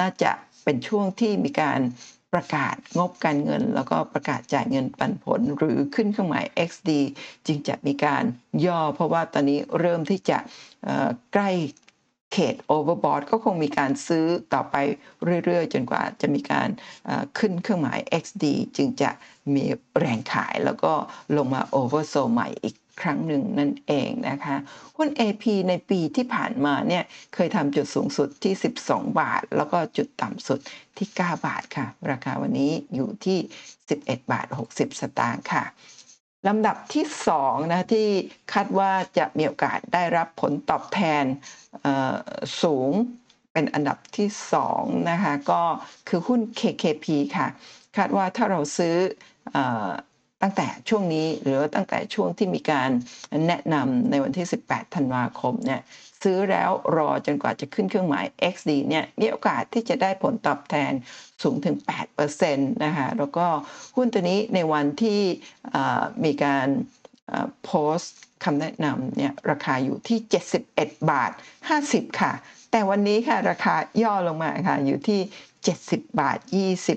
[0.00, 0.32] น่าจะ
[0.64, 1.80] เป็นช่วงที่มีการ
[2.32, 6.90] ประกาศงบการเงิน แล้วก็ประกาศจ่ายเงินปันผลหรือขึ้นเครื่องหมาย XD
[7.46, 8.24] จึงจะมีการ
[8.66, 10.38] ย่อ เพราะว่าตอนนี้เริ่มที่จะ
[11.32, 11.50] ใกล้
[12.32, 14.76] เขตโอเวอร์บอทก็คงมีการซื้อต่อไป
[15.44, 16.68] เรื่อยๆ จนกว่าจะมีการ
[17.38, 18.44] ขึ้นเครื่องหมาย XD
[18.76, 19.10] จึงจะ
[19.54, 19.64] มี
[19.98, 20.92] แรงขายแล้วก็
[21.36, 24.56] ลงมาโอเวอร์โซใหม่อีกครั้งหนึ่งนั่นเองนะคะ
[24.96, 30.60] หุ้น AP ในปีที่ผ่านมาเนี่ยเคยทำจุดสูงสุดที่ 12 บาท แล้วก็จุดต่ำสุด
[30.98, 33.38] ที่ 9 บาทค่ะ ราคาวันนี้อยู่ที่
[33.84, 35.64] 11 บาท 60 สตางค์ค่ะ
[36.46, 37.04] ลำดับที่
[37.38, 38.08] 2นะที่
[38.52, 41.24] คาดว่าจะมีโอกาสได้รับผลตอบแทน
[42.62, 42.92] สูง
[43.52, 44.28] เป็นอันดับที่
[44.68, 45.62] 2นะคะก็
[46.08, 47.48] คือหุ้น KKP ค่ะ
[47.96, 48.94] คาดว่าถ้าเราซื้อ
[50.42, 52.90] ตั้งแต่ช่วงนี้หรือตั้งแต่ช่วงที่มีการ
[53.46, 55.80] แนะนำในวันที่ 18 ธันวาคมเนี่ย
[56.22, 60.92] ซื้อแล้วรอจนกว่าจะขึ้นเครื่องหมาย XD เนี่ยมีโอกาสที่จะได้ผลตอบแทน
[61.42, 61.76] สูงถึง
[62.30, 63.46] 8%นะคะแล้วก็
[63.96, 65.20] หุ้นตัวนี้ในวันที่
[66.24, 66.68] มีการ
[67.64, 70.18] โพสต์คำแนะนำเนี่ยราคาอยู่ที่
[70.64, 71.30] 71 บาท
[71.76, 72.32] 50 ค่ะ
[72.72, 75.20] แต่วันนี้ค่ะราคาย่อลงมาค่ะอยู่ที่
[75.66, 76.38] 70 บาท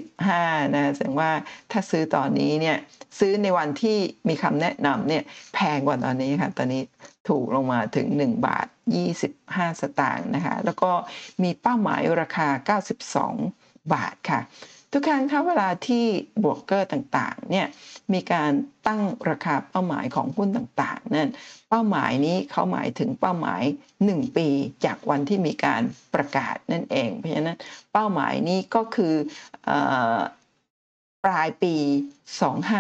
[0.08, 1.32] 25 นะแสดงว่า
[1.72, 2.78] ถ้าซื้อตอนนี้เนี่ย
[3.20, 6.82] ซื้อในวันที่มีคำแนะนำเนี่ยแพงกว่าตอนนี้ค่ะ ตอนนี้
[7.28, 8.68] ถูกลงมาถึง 1 บาท
[9.24, 10.92] 25 สตางค์นะคะแล้วก็
[11.44, 12.78] มีเป้าหมายราคา
[13.26, 14.42] 92 บาทค่ะ
[14.94, 16.06] ทุกครั้งถ้าเวลาที่
[16.44, 17.68] บวกเกอร์ต่างๆเนี่ย
[18.14, 18.52] มีการ
[18.88, 21.30] ตั้งราคาเป้าหมายของหุ้นต่างๆนั่น
[21.70, 23.64] เป้าหมายนี้เขาหมายถึงเป้าหมาย
[24.00, 24.48] 1 ปี
[24.86, 25.82] จากวันที่มีการ
[26.14, 27.58] ประกาศนั่นเอง เพราะฉะนั้น
[27.94, 29.14] เป้าหมายนี้ก็คือ
[31.26, 31.76] ปลายปี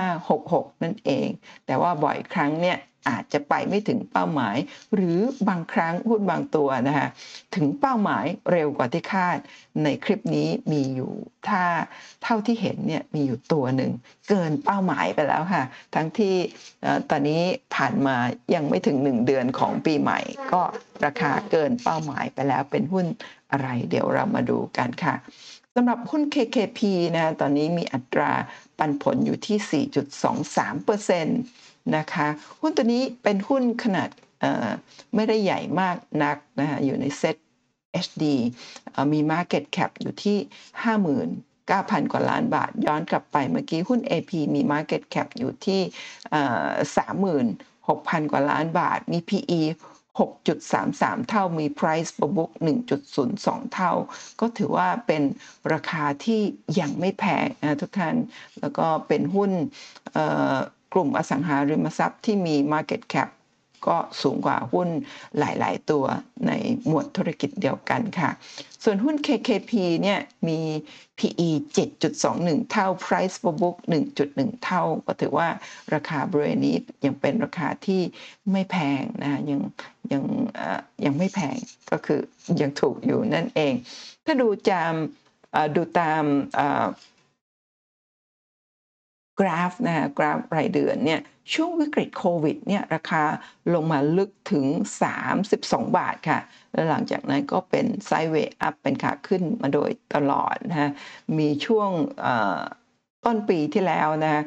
[0.09, 1.27] 2566 นั่นเอง
[1.65, 2.77] แต่ว่าบ่อยครั้งเนี่ย
[3.09, 4.57] อาจจะไปไม่ถึงเป้าหมาย
[4.95, 7.07] หรือบางครั้งหุ้นบางตัวนะคะ
[7.55, 9.37] ถึงเป้าหมายเร็วกว่าที่คาด
[9.83, 11.11] ในคลิปนี้มีอยู่
[11.49, 11.63] ถ้า
[12.23, 13.91] เท่าที่เห็นเนี่ยมีอยู่ตัวหนึ่ง
[14.29, 15.63] เกินเป้าหมายไปแล้วค่ะ
[15.95, 16.35] ทั้งที่
[17.09, 17.41] ตอนนี้
[17.75, 18.15] ผ่านมา
[18.55, 20.19] ยังไม่ถึง 1 เดือนของปีใหม่
[20.53, 20.61] ก็
[21.05, 23.05] ราคาเกินเป้าหมายไปแล้วเป็นหุ้น
[23.51, 25.15] อะไร เดี๋ยวเรามาดูกันค่ะ
[25.75, 26.79] สำหรับหุ้น KKP
[27.15, 28.31] นะตอนนี้มีอัตรา
[28.77, 31.27] ปันผลอยู่ที่ 4.23%น
[31.95, 32.27] นะคะ
[32.61, 34.09] หุ้นตัวนี้เป็นหุ้นขนาด
[35.15, 37.35] ไม่ได้ใหญ่มากนักนะคะอยู่ในเซ็ต
[38.05, 38.23] HD
[39.13, 40.37] มี Market Cap อยู่ที่
[41.41, 45.81] 59,000 กว่าล้านบาท ย้อนกลับไปเมื่อกี้หุ้น AP มี Market Cap อยู่ที่
[47.05, 49.61] 36,000 กว่าล้านบาท มี PE
[50.19, 52.51] 6.33 เท่ามี price per book
[53.11, 53.91] 1.02 เท่า
[54.39, 55.23] ก็ถือว่าเป็น
[55.73, 56.41] ราคาที่
[56.79, 58.15] ยังไม่แพงนะทุกท่าน
[58.61, 59.51] แล้วก็เป็นหุ้น
[60.93, 63.29] กลุ่มอสังหาริมทรัพย์ที่มี market cap
[63.87, 64.89] ก็สูงกว่าหุ้น
[65.39, 66.05] หลาย ๆ ตัว
[66.47, 66.51] ใน
[66.87, 68.29] หมวดธุรกิจเดียวกันค่ะ
[68.83, 70.59] ส่วนหุ้น KKP เนี่ยมี
[71.19, 71.49] PE
[72.09, 73.77] 7.21 เท่า Price per book
[74.19, 75.47] 1.1 เท่า ก็ถือว่า
[75.93, 78.01] ราคาบริเวณนี้ยังเป็นราคาที่
[78.51, 79.61] ไม่แพงนะยัง
[80.11, 80.23] ยัง
[81.05, 81.57] ยังไม่แพง
[81.91, 82.19] ก็คือ
[82.61, 83.73] ยังถูกอยู่นั่นเอง
[84.25, 84.93] ถ้าดูจาม
[85.75, 86.23] ดูตาม
[89.39, 91.19] กราฟนะคะกราฟรายเดือนเนี่ย
[91.53, 93.23] ช่วงวิกฤตโควิดเนี่ยราคา
[93.73, 94.65] ลงมาลึกถึง
[95.27, 96.39] 32 บาทค่ะ
[96.73, 100.89] แล้วหลังจากนั้นก็เป็นไซด์เวย์อัพเป็นขาขึ้นมาโดยตลอดนะฮะ
[101.37, 101.89] มีช่วง
[103.25, 104.43] ต้นปีที่แล้วนะ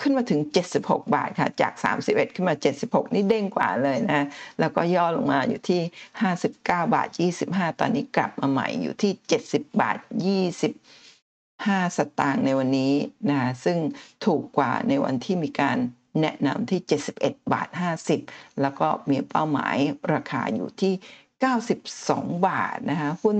[0.00, 0.40] ขึ้นมาถึง
[0.76, 1.72] 76 บาทค่ะ จาก
[2.04, 4.26] 31 ขึ้นมา 76 นี่เด้งกว่าเลยนะ
[4.60, 5.80] แล้วก็ย่อลงมาอยู่ที่
[6.24, 7.08] 59 บาท
[7.44, 9.12] 25 ตอนนี้กลับมาใหม่อยู่ที่
[9.44, 9.96] 70 บาท
[11.62, 12.92] 5 สตางค์ในวันนี้
[13.30, 13.78] นะซึ่ง
[14.24, 15.78] ถูกกว่าในวันที่มีการ
[16.20, 16.80] แนะนำที่
[17.16, 17.68] 71 บาท
[18.14, 19.76] 50 แล้วก็มีเป้าหมาย
[20.14, 20.94] ราคาอยู่ที่
[21.70, 23.38] 92 บาทนะคะหุ้น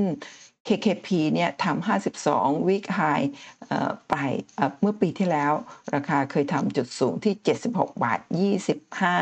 [0.67, 1.87] KKP เนี่ยทำ
[2.23, 3.27] 52 week high
[4.11, 4.15] ไป
[4.81, 5.53] เมื่อปีที่แล้ว
[5.95, 7.35] ราคาเคยทำจุดสูงที่
[7.69, 8.21] 76 บาท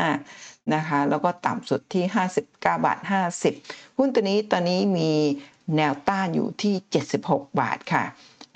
[0.05, 2.99] 25 นะคะ แล้วก็ต่ำสุดที่ 59 บาท
[3.49, 5.11] 50 หุ้นตัวนี้ตอนนี้มี
[5.77, 6.75] แนวต้านอยู่ที่
[7.17, 8.03] 76 บาทค่ะ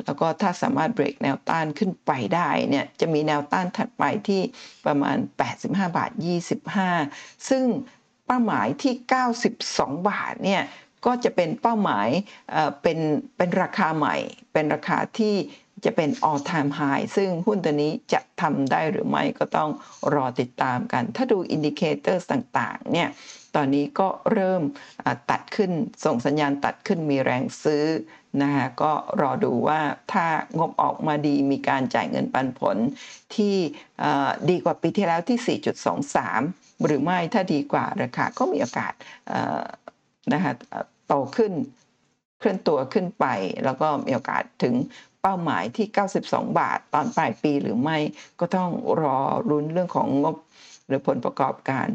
[0.05, 4.41] แล้วก็ถ้าสามารถเบรกแนวต้านขึ้นไปได้เนี่ยจะมีแนวต้านถัดไปที่
[4.85, 5.17] ประมาณ
[5.57, 5.65] 85
[5.97, 6.11] บาท
[6.79, 7.65] 25 ซึ่ง
[8.25, 8.93] เป้าหมายที่
[9.53, 10.63] 92 บาทเนี่ย
[11.05, 12.09] ก็จะเป็นเป้าหมาย
[12.81, 12.99] เป็น
[13.37, 14.15] เป็นราคาใหม่
[14.53, 15.35] เป็นราคาที่
[15.85, 19.69] จะเป็น all time high ซึ่งหุ้นตัวนี้จะทำได้หรือไม่ก็ต้อง
[20.13, 23.09] รอติดตามกัน ถ้าดู indicator ต่างๆเนี่ย
[23.55, 24.61] ตอนนี้ก็เริ่ม
[25.31, 25.71] ตัดขึ้น
[26.05, 27.83] ส่งสัญญาณตัดขึ้นมีแรงซื้อ
[28.41, 29.79] นะคะก็รอดูว่า
[30.13, 30.25] ถ้า
[30.57, 32.77] งบออกมาดีมีการจ่ายเงินปันผล
[33.35, 33.55] ที่
[34.49, 35.59] ดีกว่าปีที่แล้วที่
[36.21, 38.93] 4.23 หรือไม่ถ้าดีกว่าราคาก็มีโอกาส
[40.33, 40.53] นะคะ
[41.07, 41.53] โตขึ้น
[42.39, 43.25] เคลื่อนตัวขึ้นไป
[43.65, 44.75] แล้วก็มีโอกาสถึง
[45.21, 45.87] เป้าหมายที่
[46.21, 47.97] 92 บาทตอนปลายปีหรือไม่
[48.39, 48.69] ก็ต้อง
[49.01, 49.17] รอ
[49.49, 50.37] รุ้นเรื่องของงบ
[50.87, 51.87] หรือผลประกอบการ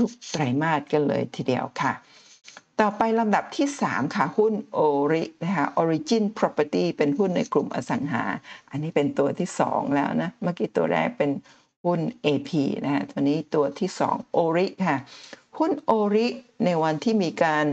[0.00, 1.92] ทุกๆไตรมาสกันเลยทีเดียวค่ะ
[2.80, 4.78] ต่อไปลำดับที่ 3 ค่ะ หุ้นโอ
[5.12, 8.24] รินะคะ Origin Property เป็นหุ้นในกลุ่มอสังหา
[8.70, 11.30] อันนี้เป็นตัวที่ 2 แล้วนะ เมื่อกี้ตัวแรกเป็น
[11.84, 12.50] หุ้น AP
[12.84, 14.96] นะฮะตัวนี้ตัวที่ 2 โอริค่ะ
[15.58, 16.26] หุ้นโอริ
[16.64, 17.66] ในวันที่มีการ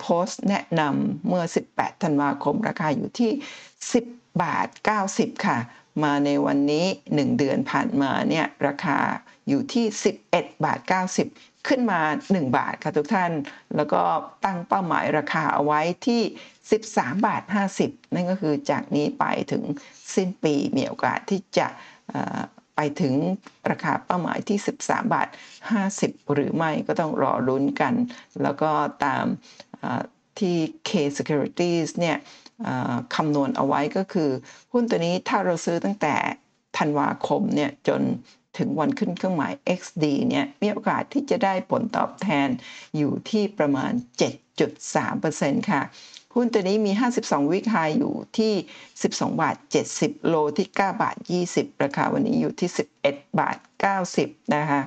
[0.00, 3.30] โพสต์แนะนำเมื่อ 18 ธันวาคม ราคาอยู่ที่
[3.84, 4.68] 10 บาท
[5.06, 5.58] 90 ค่ะ
[6.04, 8.98] มาในวันนี้ 1 เดือนผ่านมาเนี่ยราคา
[9.48, 9.84] อยู่ที่
[10.26, 10.80] 11 บาท
[11.18, 12.00] 90 ขึ้นมา
[12.30, 13.32] 1 บาทค่ะทุกท่าน
[13.76, 14.02] แล้วก็
[14.44, 16.22] ตั้งเป้าหมายราคาเอาไว้ที่
[16.70, 17.42] 13 บาท
[17.78, 19.62] 50 นั่นก็คือจากนี้ไปถึง
[20.14, 21.66] สิ้นปีมีโอกาสที่จะ
[22.76, 23.14] ไปถึง
[23.70, 25.28] ราคาเป้าหมายที่ 13 บาท
[25.80, 27.94] 50 หรือไม่ก็ต้องรอลุ้นกัน
[28.42, 28.70] แล้วก็
[29.04, 29.24] ตาม
[30.38, 30.56] ที่
[30.88, 32.16] K Securities เนี่ย
[33.14, 34.30] คำนวณเอาไว้ก็คือ
[34.72, 36.14] หุ้นตัวนี้ถ้าเราซื้อตั้งแต่
[36.78, 38.02] ธันวาคมเนี่ยจน
[38.58, 42.48] ถึงวันขึ้นเครื่องหมาย XD เนี่ยมีโอกาสที่จะได้ผลตอบแทน
[42.96, 43.92] อยู่ที่ประมาณ
[44.80, 45.82] 7.3%ค่ะ
[46.34, 48.52] หุ้นตัวนี้มี 52 วิกไฮอยู่ที่
[48.94, 49.56] 12 บาท
[49.92, 51.16] 70 โลที่ 9 บาท
[51.48, 52.70] 20 ราคาวันนี้อยู่ที่
[53.04, 53.56] 11 บาท
[54.04, 54.80] 90 นะคะ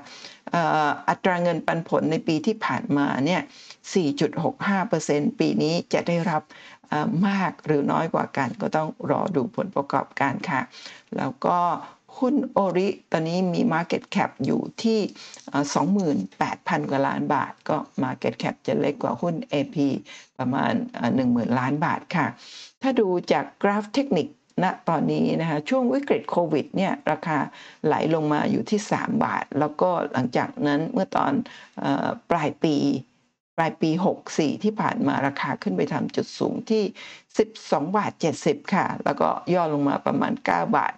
[1.10, 3.42] อัตราเงินปันผลในปีที่ผ่านมาเนี่ย
[4.60, 6.44] 4.65%ปีนี้จะได้รับ
[7.28, 10.62] มากหรือน้อยกว่ากันก็ต้องรอดูผลประกอบการค่ะ
[11.18, 11.58] แล้วก็
[12.20, 15.00] หุ้นโอริตอนนี้มี Market Cap อยู่ที่
[16.16, 19.78] 28,000 กว่าล้านบาท ก็ Market Cap จะเล็กกว่าหุ้น AP
[20.38, 20.74] ประมาณ
[21.16, 22.28] 10,000 ล้านบาทค่ะ
[22.82, 24.28] ถ้าดูจากกราฟเทคนิค
[24.64, 27.38] ณตอนนี้นะคะช่วงวิกฤตโควิดเนี่ยราคา
[27.86, 31.34] ไหลลงมาอยู่ที่ 3 บาท แล้วก็หลังจากนั้นเมื่อตอน
[32.32, 32.76] ปลายปี
[33.58, 33.92] ปลายปี
[34.28, 36.84] 64 ที่ผ่านมาราคาขึ้นไปทำจุดสูงที่
[37.40, 38.12] 12 บาท
[38.44, 40.94] 70 ค่ะ แล้วก็ย่อลงมาประมาณ 9 บาท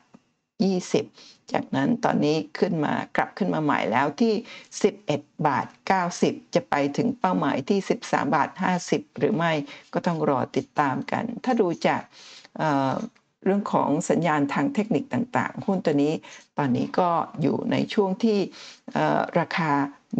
[0.60, 4.34] 20 จากนั้นตอนนี้ขึ้นมากลับขึ้นมาใหม่แล้วที่
[4.90, 5.68] 11 บาท
[6.10, 8.50] 90 จะไปถึงเป้าหมายที่ 13 บาท
[8.86, 9.52] 50 หรือไม่
[9.94, 12.02] ก็ต้องรอติดตามกัน ถ้าดูจาก
[13.44, 16.14] เรื่องของสัญญาณทางเทคนิคต่างๆ หุ้นตัวนี้
[16.58, 17.10] ตอนนี้ก็
[17.42, 18.40] อยู่ในช่วงที่
[19.40, 19.72] ราคา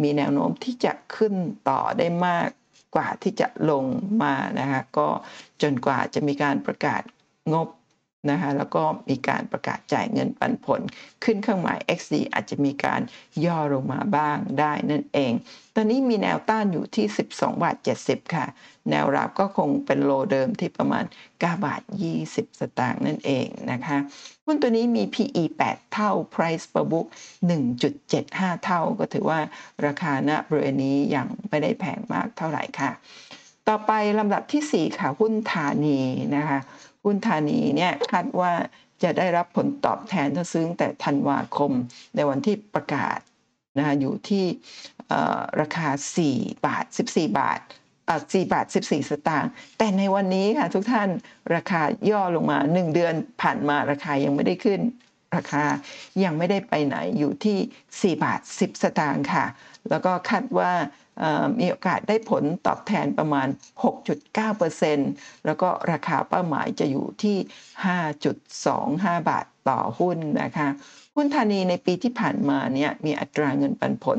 [0.02, 1.34] มีแนวโน้มที่จะขึ้น
[1.68, 2.48] ต่อได้มาก
[2.94, 3.84] กว่าที่จะลง
[4.22, 5.08] มานะคะก็
[5.62, 7.02] จนกว่าจะมีการประกาศ
[7.52, 7.68] งบ
[8.30, 10.80] นะคะแล้วก็มีการประกาศจ่ายเงินปันผล
[11.24, 13.00] ขึ้นเครื่องหมาย XD อาจจะมีการ
[13.44, 15.32] ย่อลงมาบ้างได้นั่นเอง
[15.74, 18.46] ตอนนี้มีแนวต้านอยู่ที่ 12 บาท 70 ค่ะ
[18.90, 21.04] แนวรับก็คงเป็นโลเดิมที่ประมาณ
[21.34, 21.82] 9 บาท
[22.20, 23.96] 20 สตางค์นั่นเองนะคะ
[24.44, 27.06] หุ้นตัวนี้มี PE 8 เท่า Price per book
[27.90, 29.40] 1.75 เท่า ก็ถือว่า
[29.86, 32.90] ราคาณบริเวณนี้ยังไม่ได้แพงมากเท่าไหร่ค่ะ
[33.68, 35.98] ต่อไปลำดับที่ 4 ค่ะหุ้นธานี
[36.36, 36.58] นะคะ
[37.04, 38.52] หุ้นธานีเนี่ยคาดว่า
[39.02, 41.72] จะได้รับผลตอบแทนถ้าซื้อแต่ธันวาคม
[42.16, 43.18] ในวันที่ประกาศ
[43.78, 44.44] นะคะอยู่ที่
[45.60, 45.88] ราคา
[46.26, 47.60] 4 บาท 14 บาท
[48.34, 51.08] 4บาท 14 สตางค์แต่ในวันนี้ค่ะทุกท่าน
[51.54, 54.80] ราคาย่อลงมา 1 เดือนผ่านมาราคายังไม่ได้ขึ้น
[55.36, 55.64] ราคา
[56.24, 59.46] ยังไม่ได้ไปไหนอยู่ที่ 4 บาท 10 สตางค์ค่ะ
[59.90, 60.72] แล้วก็คาดว่า
[61.58, 63.48] มีโอกาสได้ผลตอบแทนประมาณ
[64.26, 67.36] 6.9%แล้วก็ราคาเป้าหมายจะอยู่ที่
[68.18, 70.68] 5.25 บาทต่อหุ้นนะคะ
[71.16, 74.18] หุ้นธานีในปีที่ผ่านมาเนี่ยมีอัตราเงินปันผล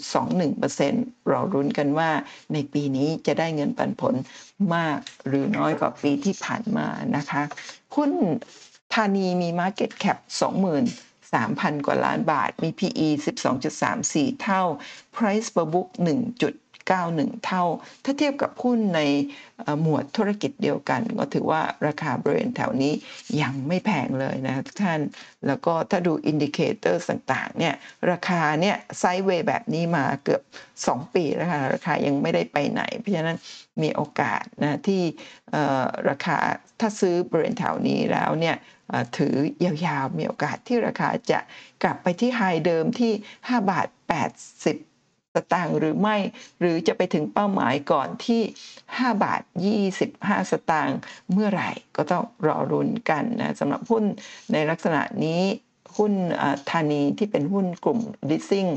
[0.00, 2.10] 4.21%เรารุ้นกันว่า
[2.52, 4.14] ในปีนี้จะได้เงินปันผล
[4.74, 7.42] มากหรือน้อยกว่าปีที่ผ่านมานะคะ
[7.96, 8.12] หุ้น
[8.94, 10.18] ธานีมี Market Cap
[10.68, 13.08] 20,000 3,000 กว่าล้านบาท มี PE
[13.74, 14.62] 12.34 เท่า
[15.16, 17.64] Price per book 1.91 เท่า
[18.04, 19.00] ถ้าเทียบกับหุ้นใน
[19.82, 22.92] หมวดธุรกิจเดียวกัน ก็ถือว่าราคาบริเวณแถวนี้
[23.42, 25.00] ยังไม่แพงเลยนะทุกท่าน
[25.46, 27.74] แล้วก็ถ้าดู indicator ต่างๆเนี่ย
[28.10, 30.42] ราคาเนี่ย sideway แบบนี้มาเกือบ
[30.78, 33.38] 2 ปีแล้วค่ะราคายังไม่ได้ไปไหน เพราะฉะนั้น
[33.82, 35.02] มีโอกาสนะที่
[36.08, 36.38] ราคา
[36.80, 38.56] ถ้าซื้อบริเวณแถวนี้แล้วเนี่ย
[39.16, 41.40] ถือยาวๆ มีโอกาสที่ราคาจะ
[41.82, 43.86] กลับไปที่ไฮเดิมที่ 5 บาท
[44.60, 46.16] 80สตางค์หรือไม่
[46.60, 48.42] หรือจะไปถึงเป้าหมายก่อนที่
[48.82, 49.42] 5 บาท
[49.96, 50.98] 25 สตางค์
[51.32, 54.04] เมื่อไหร่ก็ต้องรอรุนกันนะสำหรับหุ้น
[54.52, 55.42] ในลักษณะนี้
[55.96, 56.12] หุ้น
[56.70, 58.70] ธานีที่เป็นหุ้นกลุ่ม leasing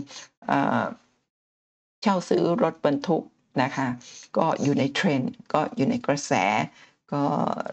[2.01, 3.23] เช่าซื้อรถบรรทุก
[3.63, 3.88] นะคะ
[4.38, 6.34] ก็อยู่ในเทรนด์ก็อยู่ในกระแส
[7.13, 7.23] ก็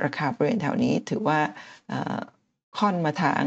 [0.05, 1.41] ราคาบริเวณแถวนี้ถือว่า
[2.79, 3.43] ค่อนมาทาง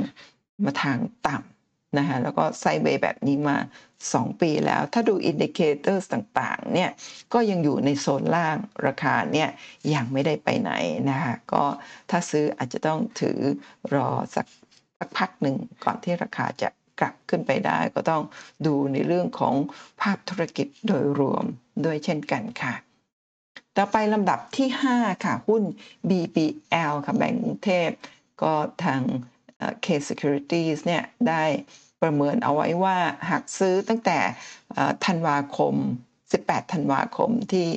[0.65, 3.57] มาทางต่ำนะคะแล้วก็ sideway แบบนี้มา
[3.99, 6.89] 2 ปีแล้ว ถ้าดู indicator ต่างๆเนี่ย
[7.33, 9.49] ก็ยังอยู่ในโซนล่างราคาเนี่ย
[9.93, 10.71] ยังไม่ได้ไปไหน
[11.09, 11.63] นะคะก็
[12.09, 13.39] ถ้าซื้ออาจจะต้องถือ
[13.95, 14.47] รอสัก
[14.99, 18.23] สักพักหนึ่งก่อนที่ราคาจะกลับขึ้นไปได้ก็ต้อง
[18.65, 19.55] ดูในเรื่องของ
[20.01, 21.45] ภาพธุรกิจโดยรวม
[21.85, 22.73] ด้วยเช่นกันค่ะ
[23.77, 25.63] ต่อไปลำดับที่ 5 ค่ะ หุ้น
[26.09, 27.89] BBL ค่ะแบงก์กรุงเทพ
[28.41, 29.01] ก็ทาง
[29.85, 31.43] K Securities เนี่ยได้
[32.01, 32.97] ประเมินเอาไว้ว่า
[33.29, 34.19] หากซื้อตั้งแต่
[35.05, 35.73] ธันวาคม
[36.23, 37.67] 18 ธันวาคมที่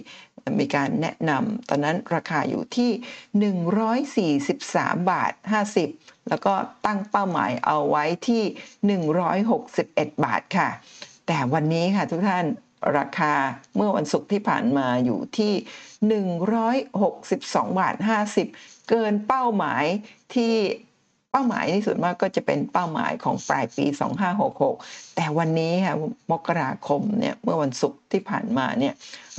[0.59, 2.91] มีการแนะนำตอนนั้นราคาอยู่ที่
[4.65, 5.33] 143 บาท
[5.81, 6.55] 50 แล้วก็
[6.87, 8.43] ตั้งเป้าหมายเอาไว้ที่
[9.59, 10.69] 161 บาทค่ะ
[11.27, 12.45] แต่วันนี้ค่ะทุกท่าน
[12.99, 13.35] ราคา
[13.77, 16.25] เมื่อวันศุกร์ที่ผ่านมาอยู่ที่
[16.91, 17.95] 162 บาท
[18.43, 19.85] 50 เกินเป้าหมาย
[20.35, 20.55] ที่
[21.31, 23.87] เป้าหมายที่สุดมากก็จะเป็นเป้าหมายของปลายปี
[24.51, 25.95] 2566 แต่วันนี้ค่ะ
[26.31, 28.95] มกราคมเนี่ยเมื่อวันศุกร์ที่ผ่านมาเนี่ย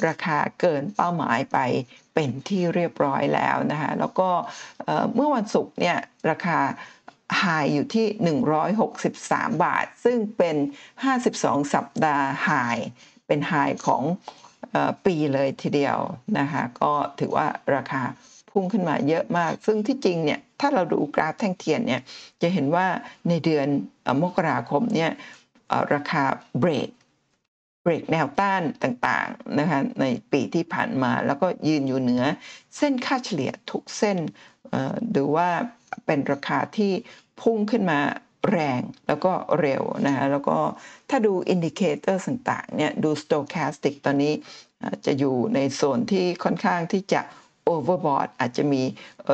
[0.07, 1.57] ราคาเกินเป้าหมายไป
[2.13, 4.29] เป็นที่เรียบร้อยแล้วนะคะแล้วก็
[5.15, 5.97] เมื่อวันศุกร์เนี่ย
[6.29, 6.59] ราคา
[7.39, 8.39] ไฮอยู่ที่
[8.85, 10.55] 163 บาท ซึ่งเป็น
[11.15, 12.49] 52 สัปดาห์ไฮ
[13.27, 13.53] เป็นไฮ
[13.87, 14.03] ของ
[15.05, 15.97] ปีเลยทีเดียว
[16.39, 18.01] นะคะก็ถือว่าราคา
[18.51, 22.01] พุ่งขึ้นมาเยอะมาก ซึ่งที่จริงเนี่ยถ้าเราดูกราฟแท่งเทียนเนี่ย
[22.41, 22.87] จะเห็นว่า
[23.29, 23.67] ในเดือน
[24.21, 25.11] มกราคมเนี่ย
[25.93, 26.23] ราคา
[26.59, 26.89] เบรก
[27.83, 32.23] เบรกแนวต้านต่างๆนะคะในปีที่ผ่านมาแล้วก็ยืนอยู่เหนือ
[32.77, 34.17] เส้นค่าเฉลี่ยทุกเส้น
[35.15, 35.49] ดูว่า
[36.05, 36.91] เป็นราคาที่
[37.41, 37.99] พุ่งขึ้นมา
[38.51, 40.57] แรงแล้วก็เร็วนะคะแล้วก็
[41.09, 44.33] ถ้าดู indicator ต่างๆเนี่ยดู stochastic ตอนนี้
[45.05, 47.21] จะอยู่ในโซนที่ค่อนข้างที่จะ
[47.63, 48.81] overbought อาจจะมี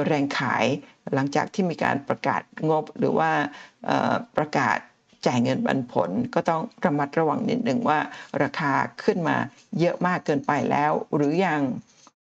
[0.08, 0.66] แรงขาย
[1.14, 3.32] หลังจากที่มีการประกาศงบหรือว่า
[4.38, 4.78] ประกาศ
[5.28, 8.00] จ่ายเงินปันผลก็ต้องระมัดระวังนิดหนึ่งว่า
[8.44, 9.38] ราคาขึ้นมา
[9.80, 11.62] เยอะมากเกินไปแล้วหรือยัง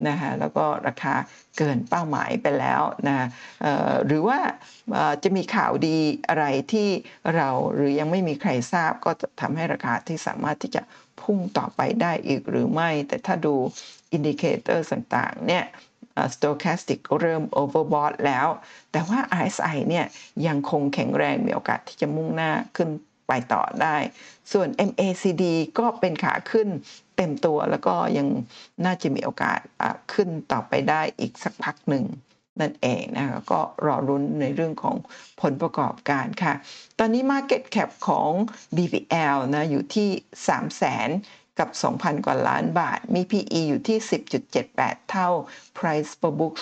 [0.08, 1.14] นะคะแล้วก็ราคา
[1.58, 3.26] เกินเป้าหมายไปแล้วนะ
[4.06, 4.38] หรือว่า
[5.22, 6.88] จะมีข่าวดีอะไรที่
[7.36, 10.82] เราหรือยังไม่มีใครทราบก็จะทำให้ราคาที่สามารถที่จะ
[11.20, 13.54] พุ่งต่อไปได้อีกหรือไม่ แต่ถ้าดู
[14.12, 15.64] indicator ต่างๆเนี่ย
[16.34, 18.48] stochastic เริ่ม overbought แล้ว
[18.92, 20.06] แต่ว่า RSI เนี่ย
[20.46, 22.88] ยังคงแข็งแรงมีโอกาสที่จะมุ่งหน้าขึ้น
[23.28, 23.96] ไปต่อได้
[24.52, 25.44] ส่วน MACD
[25.78, 26.68] ก็เป็นขาขึ้น
[27.16, 28.28] เต็มตัวแล้วก็ยัง
[28.84, 29.60] น่าจะมีโอกาส
[30.12, 32.04] ขึ้นต่อไปได้อีกสักพักหนึ่ง
[32.60, 34.96] นั่นเองนะคะก็รอรุ้นในเรื่องของ
[35.42, 36.54] ผลประกอบการค่ะ
[36.98, 38.30] ตอนนี้ Market Cap ของ
[38.76, 40.08] BBL นะอยู่ที่
[40.46, 43.98] 3 0 0 0 0 กับ 2,000 กว่าล้านบาท มี PE อยู่ที่
[44.54, 45.28] 10.78 เท่า
[45.78, 46.54] Price per book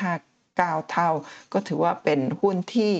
[0.00, 1.10] 0.59 เท่า
[1.52, 2.92] ก็ถือว่าเป็นหุ้นที่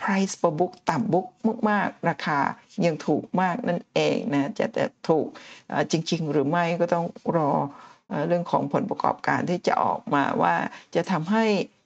[0.00, 1.28] price per book ต่ำ book
[1.70, 2.38] มากๆ ราคา
[2.86, 5.26] ยังถูกมากนั่นเองนะจะจะถูก
[5.90, 7.06] จริง ๆ หรือไม่ก็ต้อง
[7.36, 7.50] รอ
[8.28, 10.54] เรื่องของผลประกอบการที่จะออกมาว่า
[10.94, 11.44] จะทำให้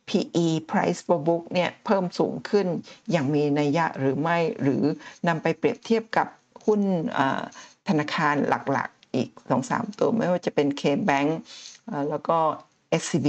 [0.09, 2.67] PE price per book เนี่ยเพิ่มสูงขึ้น
[3.11, 4.83] อย่างมีนัยยะหรือไม่หรือ
[5.29, 6.29] นำไปเปรียบเทียบกับ
[6.67, 6.81] หุ้น
[7.89, 11.31] ธนาคารหลักๆ อีกสองสามตัวไม่ว่าจะเป็น K-Bank
[12.11, 12.39] แล้วก็
[13.03, 13.29] SCB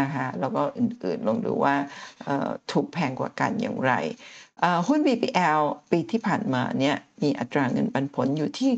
[0.00, 1.74] นะคะแล้วก็อื่นๆลองดูว่า
[2.72, 3.92] ถูกแพงกว่ากันอย่างไร
[4.88, 5.60] หุ้น BPL
[5.90, 8.72] ปีที่ผ่านมาเนี่ยมีอัตราเงินปันผลอยู่ที่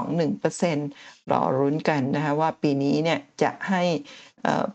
[0.00, 3.82] 2.21%รอรุ้นกันนะคะว่าปีนี้เนี่ยจะให้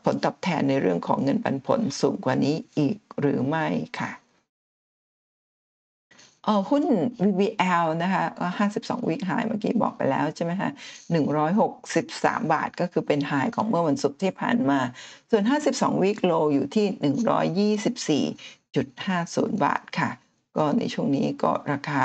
[0.04, 3.68] ผลตอบแทนในเรื่องของเงินปันผลสูงกว่านี้อีกหรือไม่
[4.00, 4.12] ค่ะ
[6.48, 6.84] ออหุ้น
[7.26, 10.70] VBL นะคะก็52วิกไฮเมื่อกี้บอกไปแล้วใช่ไหมคะ
[11.56, 14.80] 163บาทก็คือเป็นไฮของเมื่อวันศุกร์ที่ผ่านมา
[15.32, 15.44] ส่วน
[15.74, 16.88] 52วิกโลอยู่ที่
[18.26, 20.10] 124.50บาทค่ะ
[20.58, 22.04] ก็ในช่วงนี้ก็ราคา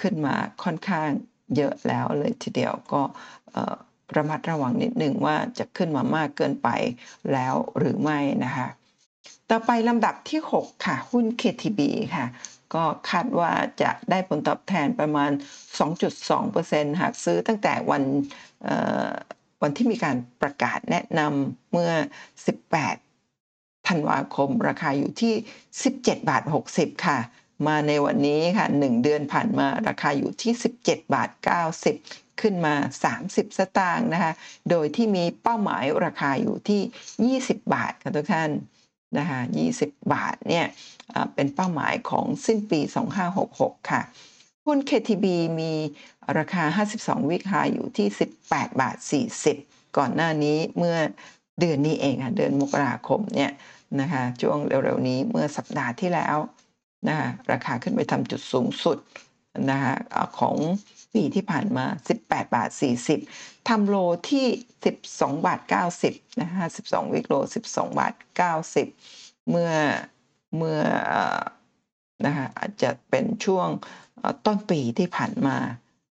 [0.00, 0.34] ขึ้นมา
[0.64, 1.08] ค่อนข้าง
[1.56, 3.02] เยอะแล้วเลยทีเดียวก็
[4.16, 6.68] ระมัดระวังนิดหนึ่งว่าจะขึ้นมามากเกินไป
[7.32, 8.68] แล้วหรือไม่นะคะ
[9.50, 11.80] ต่อไปลำดับที่ 6 ค่ะ หุ้น KTB
[12.16, 12.26] ค่ะ
[12.74, 13.52] ก็คาดว่า
[13.82, 15.30] จะได้ผลตอบแทนประมาณ
[16.16, 18.02] 2.2%หากซื้อตั้งแต่วัน
[19.62, 21.92] วันที่มีการประกาศแนะนำเมื่อ
[22.88, 25.34] 18 ธันวาคม ราคาอยู่ที่
[25.80, 26.42] 17 บาท
[26.74, 27.18] 60 ค่ะ
[27.66, 30.52] มาในวันนี้ค่ะ 1 เดือนผ่านมาราคาอยู่ที่
[30.82, 31.30] 17 บาท
[31.86, 32.74] 90 ขึ้นมา
[33.16, 34.32] 30 สตางค์นะคะ
[34.70, 38.50] โดยที่มีเป้าหมายราคาอยู่ที่ 20 บาทค่ะทุกท่าน
[39.18, 39.40] นะคะ
[39.76, 40.66] 20 บาทเนี่ย
[41.34, 42.80] เป็นเป้าหมายของสิ้นปี
[43.36, 44.02] 2566 ค่ะ
[44.66, 45.26] หุ้น KTB
[45.60, 45.72] มี
[46.38, 46.64] ราคา
[46.96, 48.08] 52 วิกไฮอยู่ที่
[48.42, 48.96] 18 บาท
[49.46, 50.96] 40 ก่อนหน้านี้เมื่อ
[51.60, 53.50] เดือนนี้เองค่ะเดือนมกราคมเนี่ย
[54.00, 56.36] นะคะช่วงเร็วๆนี้เมื่อสัปดาห์ที่แล้ว
[57.08, 58.98] นะคะราคาขึ้นไปทำจุดสูงสุด
[59.70, 59.94] นะคะ
[60.38, 60.56] ของ
[61.14, 61.86] ปีที่ผ่านมา
[62.18, 62.70] 18 บาท
[63.18, 63.96] 40 ทำโล
[64.30, 64.46] ที่
[64.96, 65.60] 12 บาท
[66.00, 67.34] 90 นะฮะ 12 วิกโล
[67.68, 68.14] 12 บาท
[68.80, 69.72] 90 เมื่อ
[70.56, 70.80] เมื่อ
[72.24, 73.68] นะคะอาจจะเป็นช่วง
[74.46, 75.56] ต้นปีที่ผ่านมา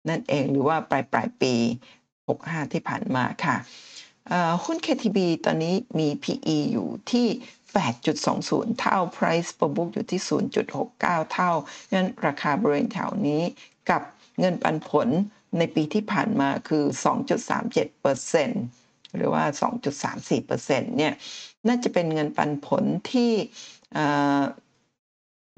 [0.09, 1.53] นั่นเองหรือว่าปลายปลายปี
[2.13, 3.55] 65 ที่ผ่านมาค่ะ
[4.63, 7.27] หุ้น KTB ตอนนี้มี PE อยู่ที่
[8.03, 10.21] 8.20 เท่า Price per book อยู่ที่
[10.75, 11.51] 0.69 เท่า
[11.93, 13.41] นั้นราคาบริเวณแถวนี้
[13.89, 14.01] กับ
[14.39, 15.07] เงินปันผล
[15.57, 16.83] ในปีที่ผ่านมาคือ
[17.59, 19.43] 2.37%หรือว่า
[20.21, 21.13] 2.34%เนี่ย
[21.67, 23.31] น่าจะเป็นเงินปันผลที่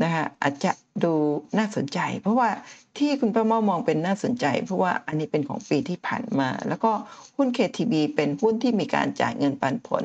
[0.03, 0.71] นะคะอาจจะ
[1.03, 1.13] ดู
[1.57, 2.49] น่าสนใจ เพราะว่า
[2.97, 6.91] ที่คุณป้าเมามองเป็นน่าสนใจ เพราะว่าอันนี้เป็นของปีที่ผ่านมา แล้วก็
[7.37, 10.03] หุ้น KTB เป็นหุ้นที่มีการจ่ายเงินปันผล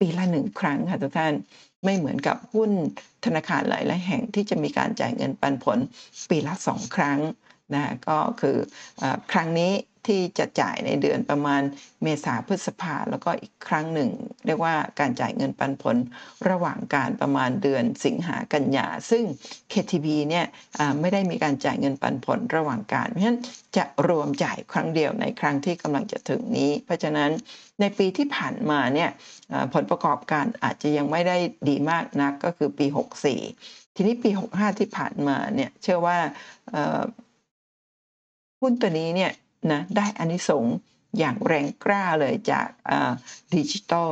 [0.00, 1.34] ปีละหนึ่งครั้งค่ะทุกท่าน
[1.84, 2.70] ไม่เหมือนกับหุ้น
[3.24, 5.78] ธนาคารหลายๆแห่งที่จะมีการจ่ายเงินปันผล
[6.30, 7.18] ปีละสองครั้ง
[7.74, 8.56] นะก็คือ
[9.02, 9.72] อครั้งนี้
[10.08, 11.62] ที่จะจ่ายในเดือนประมาณ
[12.02, 14.10] เมษาพฤษภาแล้วก็อีกครั้งหนึ่ง
[14.46, 15.96] เรียกว่าการจ่ายเงินปันผล
[16.50, 19.24] ระหว่างการประมาณเดือนสิงหากันยา ซึ่ง
[19.72, 20.46] KTB เนี่ย
[21.00, 23.40] ไม่ได้มีการจ่ายเงินปันผลระหว่างการ เพราะฉะนั้น
[23.76, 27.30] จะรวมจ่ายครั้งเดียวในครั้งที่กำลังจะถึงนี้ เพราะฉะนั้น
[27.80, 29.10] ในปีที่ผ่านมาเนี่ย
[29.74, 31.36] ผลประกอบการอาจจะยังไม่ได้
[31.68, 32.86] ดีมากนักก็คือปี
[33.40, 36.18] 64 ทีนี้ปี 65 ที่ผ่านมาเนี่ยเชื่อว่า
[38.62, 39.32] หุ้นตัวนี้เนี่ย
[39.72, 40.74] นะได้อานิสงส์
[41.18, 42.68] อย่างแรงกล้าเลยจาก
[43.54, 44.10] ดิจิตอล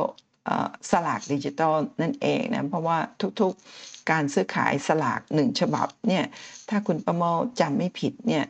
[0.91, 2.97] สลากดิจิตอลนั่นเองนะเพราะว่า
[3.41, 6.25] ทุกๆการซื้อขายสลากหนึ่งฉบับเนี่ย
[6.69, 8.45] ถ้าคุณประมอจำไม่ผิดเนี่ย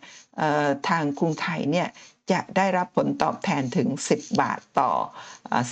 [0.90, 1.88] ทางกรุงไทยเนี่ย
[2.32, 4.92] จะได้รับผลตอบแทนถึง 10 บาทต่อ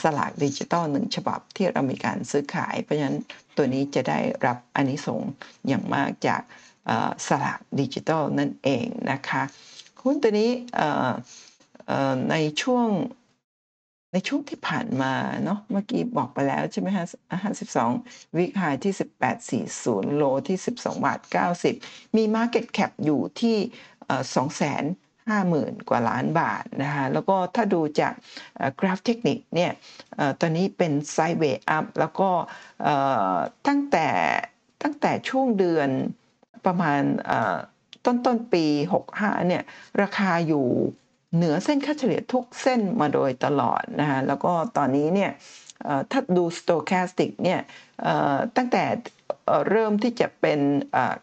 [0.01, 3.17] สลากดิจิตอลหนึ่งฉบับที่เรามีการซื้อขาย เพราะฉะนั้น
[3.55, 5.31] ตัวนี้จะได้รับอนิสงส์
[5.67, 6.41] อย่างมากจาก
[7.27, 9.43] สลากดิจิตอลนั่นเองนะคะ
[10.03, 10.51] หุ้นตัวนี้
[12.31, 12.87] ในช่วง
[14.13, 17.05] ในช่วงที่ผ่านมาเนาะเมื่อกี้บอกไปแล้วใช่ไหมฮะ
[17.69, 21.19] 52วิกไฮที่1840โลที่12บาท
[21.67, 23.57] 90มี Market Cap อยู่ที่
[24.07, 24.83] 2แสน
[25.29, 28.13] ห้าหมื่นกว่าล้านบาทนะคะแล้วก็ถ้าดูจาก
[28.79, 29.71] กราฟเทคนิคเนี่ย
[30.39, 32.29] ตอนนี้เป็นไซด์เวย์อัพแล้วก็
[33.67, 34.07] ตั้งแต่
[34.83, 35.89] ตั้งแต่ช่วงเดือน
[36.65, 37.01] ประมาณ
[38.05, 38.65] ต้นต้นปี
[39.05, 39.63] 65 เนี่ย
[40.01, 40.65] ราคาอยู่
[41.35, 45.31] เหนือเส้นค่าเฉลี่ยทุกเส้นมาโดยตลอดนะฮะแล้วก็ตอนนี้เนี่ย
[46.11, 47.59] ถ้าดู stochastic เนี่ย
[48.57, 48.83] ตั้งแต่
[49.69, 50.59] เริ่มที่จะเป็น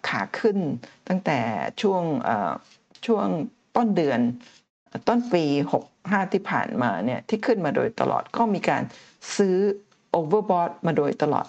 [0.09, 0.59] ขาขึ้น
[1.09, 1.39] ตั้งแต่
[1.83, 2.03] ช่วง
[3.07, 3.27] ช่วง
[3.77, 4.21] ต้นเดือน
[5.09, 5.45] ต้นปี
[5.89, 8.83] 65 ที่ผ่านมาเนี่ยที่ขึ้นมาโดยตลอดก็มีการ
[9.37, 9.57] ซื้อ
[10.19, 11.47] overbought มาโดยตลอด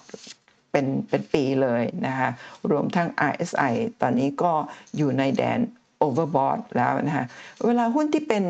[0.77, 2.29] เป็นเป็นปีเลยนะคะ
[2.71, 4.51] รวมทั้ง RSI ตอนนี้ก็
[4.97, 5.59] อยู่ในแดน
[6.05, 7.25] overbought แล้วนะคะ
[7.65, 8.43] เวลาหุ้นที่เป็น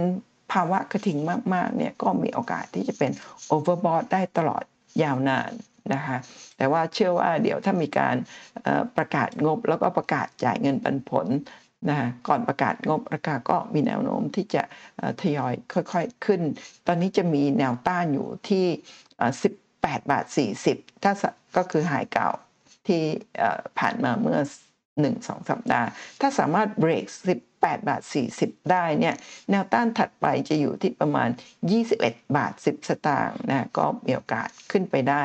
[0.52, 1.18] ภาวะกระถิ่ง
[1.54, 3.12] มากๆเนี่ยก็มีโอกาสที่จะเป็น
[3.56, 4.64] overbought ได้ตลอด
[5.04, 5.52] ยาวนาน
[5.94, 6.18] นะคะ
[6.58, 8.16] แต่ว่าเชื่อว่าเดี๋ยวถ้ามีการ
[8.98, 11.28] ประกาศงบแล้วก็ประกาศจ่ายเงินปันผล
[11.90, 14.64] นะก่อนประกาศงบราคาก็มีแนวโน้มที่จะ
[15.22, 16.42] ทยอยค่อยๆขึ้น
[16.88, 18.66] ตอนนี้จะมีแนวต้านอยู่ที่
[19.36, 20.26] 10 8บาท
[20.66, 21.14] 40 ถ้า
[21.58, 22.30] ก็คือหายเก่า
[22.88, 23.02] ที่
[23.80, 24.40] ผ่านมาเมื่อ
[24.92, 25.88] 1-2 สัปดาห์
[26.22, 27.06] ถ้าสามารถเบรก
[27.48, 28.02] 18บาท
[28.38, 29.16] 40 ได้เนี่ย
[29.50, 31.30] แนวต้านถัดไปจะอยู่ที่ประมาณ
[31.84, 35.24] 21 บาท 10 สตางค์นะก็มีโอกาสขึ้นไปได้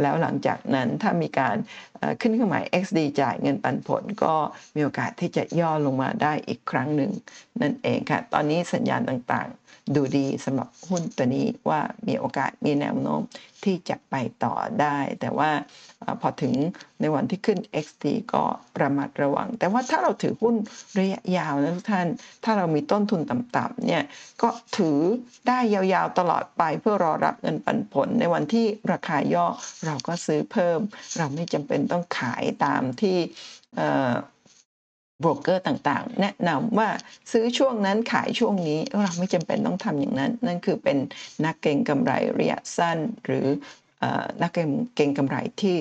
[0.00, 1.56] แล้วหลังจากนั้นถ้ามีการ
[2.20, 4.34] ขึ้นเครื่องหมาย XD จ่ายเงินปันผลก็
[4.76, 7.12] มีโอกาสที่จะย่อลงมาได้อีกครั้งหนึ่ง
[7.62, 9.63] นั่นเองค่ะ ตอนนี้สัญญาณต่างๆ
[9.94, 13.20] ดูดีสำหรับหุ้นตัวนี้ว่ามีโอกาสมีแนวโน้ม
[13.64, 14.14] ที่จะไป
[14.44, 15.50] ต่อได้ แต่ว่า
[16.20, 16.54] พอถึง
[17.00, 18.44] ในวันที่ขึ้น XD ก็
[18.80, 20.54] ระมัดระวัง แต่ว่าถ้าเราถือหุ้น
[20.98, 22.08] ระยะยาวนะทุกท่าน
[22.44, 24.02] ถ้าเรามีต้นทุนต่ำๆเนี่ย
[24.42, 24.98] ก็ถือ
[25.48, 29.46] ได้ยาวๆตลอดไปเพื่อรอรับเงินปันผล ในวันที่ราคาย่อ
[29.86, 30.80] เราก็ซื้อเพิ่ม
[31.16, 33.18] เราไม่จำเป็นต้องขายตามที่
[35.22, 36.88] บรกเกอร์ต่างๆ แนะนำว่า
[37.32, 40.98] ซื้อช่วงนั้นขายช่วงนี้เราไม่จำเป็นต้องทำอย่างนั้น นั่นคือเป็น
[41.44, 43.46] นักเก็งกำไรระยะสั้น หรือ
[44.42, 44.50] นัก
[44.94, 45.76] เก็งกำไรที่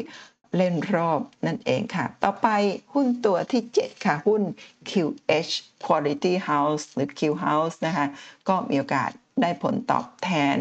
[0.57, 2.47] เล่นรอบนั่นเองค่ะ ต่อไป
[2.93, 4.41] หุ้นตัวที่ 7 ค่ะ หุ้น
[4.89, 5.53] QH
[5.85, 8.05] Quality House หรือ Q House นะคะ
[8.49, 9.11] ก็มีโอกาส
[9.41, 10.57] ได้ผลตอบแทน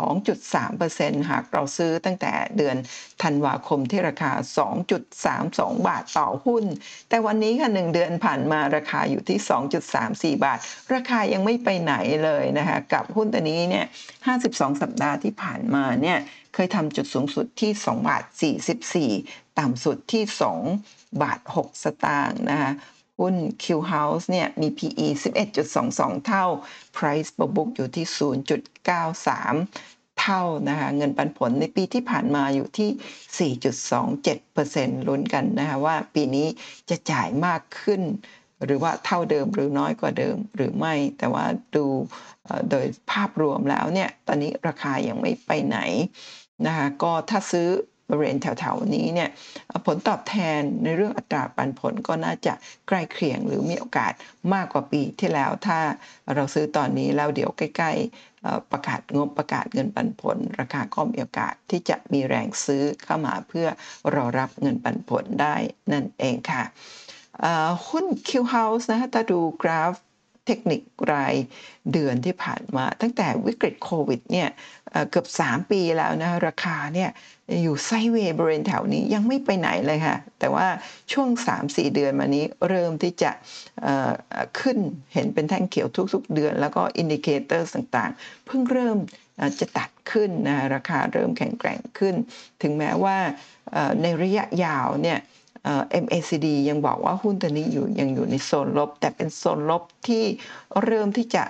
[0.00, 2.76] 2.3%หากเราซื้อตั้งแต่เดือน
[3.22, 4.32] ธันวาคมที่ราคา
[5.10, 6.64] 2.32 บาทต่อหุ้น
[7.08, 9.38] แต่วันนี้ค่ะ1เดือนผ่านมาราคาอยู่ที่
[10.36, 10.58] 2.34 บาท
[10.94, 13.86] ราคายังไม่ไปไหนเลยนะคะกับหุ้นตัวนี้เนี่ย
[14.32, 16.18] 52 สัปดาห์ที่ผ่านมาเนี่ย
[16.54, 18.24] เคยทำจุดสูงสุดที่ 2 บาท
[18.90, 20.24] 44 ต่ำสุดที่
[20.72, 22.72] 2 บาท 6 สตางค์นะคะ
[23.20, 25.06] หุ้น Q House เนี่ยมี PE
[25.66, 26.46] 11.22 เท่า
[26.96, 28.06] Price per book อยู่ที่
[28.72, 33.52] 0.93 เท่านะคะเงินปันผลในปีที่ผ่านมาอยู่ที่
[34.96, 36.46] 4.27%ลุ้นกันนะคะว่าปีนี้
[36.90, 38.02] จะจ่ายมากขึ้น
[38.64, 41.44] หรือว่าเท่าเดิมหรือน้อยกว่าเดิมหรือไม่ แต่ว่า
[41.76, 41.86] ดู
[42.70, 45.78] โดยภาพรวมแล้วเนี่ยตอนนี้ราคายังไม่ไปไหน
[46.66, 47.68] นะคะก็ถ้าซื้อ
[48.10, 49.30] บริเวณแถวๆนี้เนี่ย
[49.86, 52.54] ผลตอบแทนในเรื่องอัตราปันผลก็น่าจะ
[52.88, 54.12] ใกล้เคียงหรือมีโอกาส
[54.54, 55.78] มากกว่าปีที่แล้ว ถ้า
[56.34, 63.66] เราซื้อตอนนี้แล้วเดี๋ยวใกล้ๆประกาศงบประกาศเงินปันผล ราคาก็มีโอกาสที่จะมีแรงซื้อเข้ามาเพื่อ
[64.14, 65.54] รอรับเงินปันผลได้
[65.92, 66.64] นั่นเองค่ะ
[67.88, 69.94] หุ้น Q House นะคะถ้าดูกราฟ
[70.50, 70.82] เทคนิค
[71.12, 71.34] ราย
[71.92, 74.48] เดือนที่ผ่านมา ตั้งแต่วิกฤตโควิดเนี่ย
[75.10, 77.10] เกือบ 3 ปีแล้วนะราคาเนี่ย
[77.62, 80.66] อยู่ sideway บริเวณแถวนี้ยังไม่ไปไหนเลยค่ะ แต่ว่า
[81.12, 81.28] ช่วง
[81.60, 83.30] 3-4 เดือนมานี้เริ่มที่จะ
[84.60, 84.78] ขึ้น
[85.14, 88.98] เห็นเป็นแท่งเขียวทุก ๆ เดือน แล้วก็ indicator ต่างๆ เพิ่งเริ่ม
[89.60, 92.14] จะตัดขึ้นนะราคาเริ่มแข็งแกร่งขึ้น
[92.62, 93.16] ถึงแม้ว่า
[94.02, 95.18] ในระยะยาวเนี่ย
[96.04, 100.24] MACD ยังบอกว่าหุ้นตัวนี้อยู่ยังอยู่ในโซนลบ แต่เป็นโซนลบที่
[100.84, 101.44] เริ่มที่จะ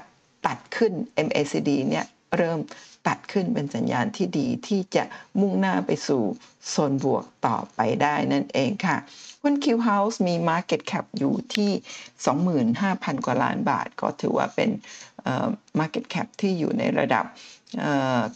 [0.46, 0.92] ตัดขึ้น
[1.26, 2.06] MACD เนี่ย
[2.36, 2.58] เริ่ม
[3.08, 5.04] ตัดขึ้นเป็นสัญญาณที่ดีที่จะ
[5.40, 6.22] มุ่งหน้าไปสู่
[6.68, 8.96] โซนบวกต่อไปได้นั่นเองค่ะ
[9.42, 11.70] หุ้น Q House มี Market Cap อยู่ที่
[12.48, 14.70] 25,000 กว่าล้านบาท ก็ถือว่าเป็น
[15.78, 17.24] Market Cap ที่อยู่ในระดับ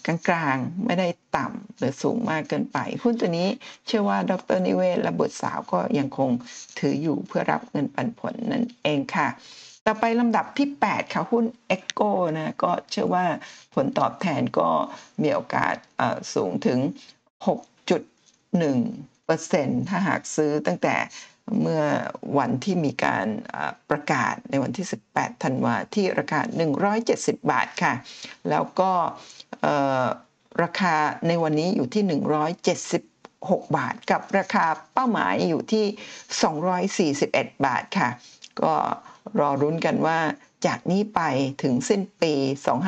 [0.07, 3.49] กลางๆ ไม่ได้ต่ำหรือสูงมากเกินไป หุ้นตัวนี้
[3.87, 6.31] เชื่อว่าดรนิเวศและบุตรสาวก็ยังคง
[6.79, 9.29] ถืออยู่เพื่อรับเงินปันผลนั่นเองค่ะ
[9.87, 11.45] ต่อไปลำดับที่ 8 ค่ะ หุ้น
[11.77, 13.27] e c o นะก็เชื่อว่า
[13.75, 14.69] ผลตอบแทนก็
[15.23, 15.75] มีโอกาส
[16.35, 16.79] สูงถึง
[17.47, 20.95] 6.1%ถ้าหากซื้อตั้งแต่
[21.61, 21.83] เมื่อ
[22.39, 23.27] วันที่มีการ
[23.91, 26.41] ประกาศในวันที่ 18 ธันวาที่ราคา
[26.95, 27.95] 170 บาทค่ะ
[28.51, 28.93] แล้วก็
[30.63, 30.95] ราคา
[31.29, 32.03] ในวันนี้อยู่ที่
[32.91, 35.85] 176 บาท กับราคาเป้าหมายอยู่ที่
[37.15, 38.09] 241 บาทค่ะ
[38.63, 38.75] ก็
[39.41, 40.19] รอรุ้นกันว่า
[40.67, 41.21] จากนี้ไป
[41.63, 42.35] ถึงสิ้นปี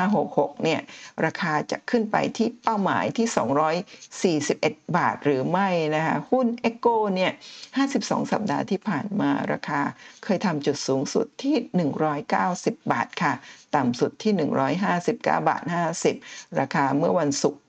[0.04, 0.80] 2566 เนี่ย
[1.24, 3.26] ราคาจะขึ้นไปที่เป้าหมายที่
[4.36, 7.32] 241 บาทหรือไม่นะคะ หุ้น e c o เนี่ย
[7.82, 9.80] 52 สัปดาห์ที่ผ่านมาราคา
[10.24, 11.56] เคยทำจุดสูงสุดที่
[12.24, 13.32] 190 บาทค่ะ
[13.76, 14.32] ต่ำสุดที่
[14.86, 15.62] 159 บาท
[16.10, 17.62] 50 ราคาเมื่อวันศุกร์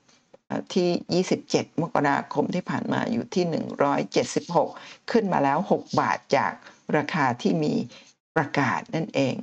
[0.74, 3.44] ที่ 27 มกราคมที่ผ่านมาอยู่ที่
[4.48, 6.52] 176 ขึ้นมาแล้ว 6 บาทจาก
[6.96, 7.74] ราคาที่มี
[8.36, 9.34] ประกาศนั่นเอง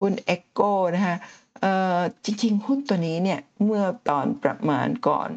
[0.00, 0.60] หุ้นเอ็กโก
[0.96, 1.16] นะคะ
[2.24, 5.30] จริงๆ หุ้นตัวนี้เนี่ยเมื่อตอนประมาณก่อน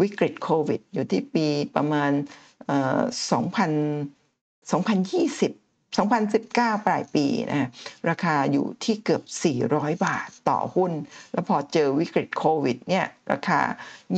[0.00, 1.46] วิกฤตโควิด อยู่ที่ปี
[1.76, 2.10] ประมาณ
[4.70, 5.61] 2000 2020
[6.00, 7.68] 2019 ปลายปีนะ
[8.08, 9.22] ราคาอยู่ที่เกือบ
[9.64, 10.92] 400 บาทต่อหุ้น
[11.32, 13.60] แล้วพอเจอวิกฤตโควิดเนี่ยราคา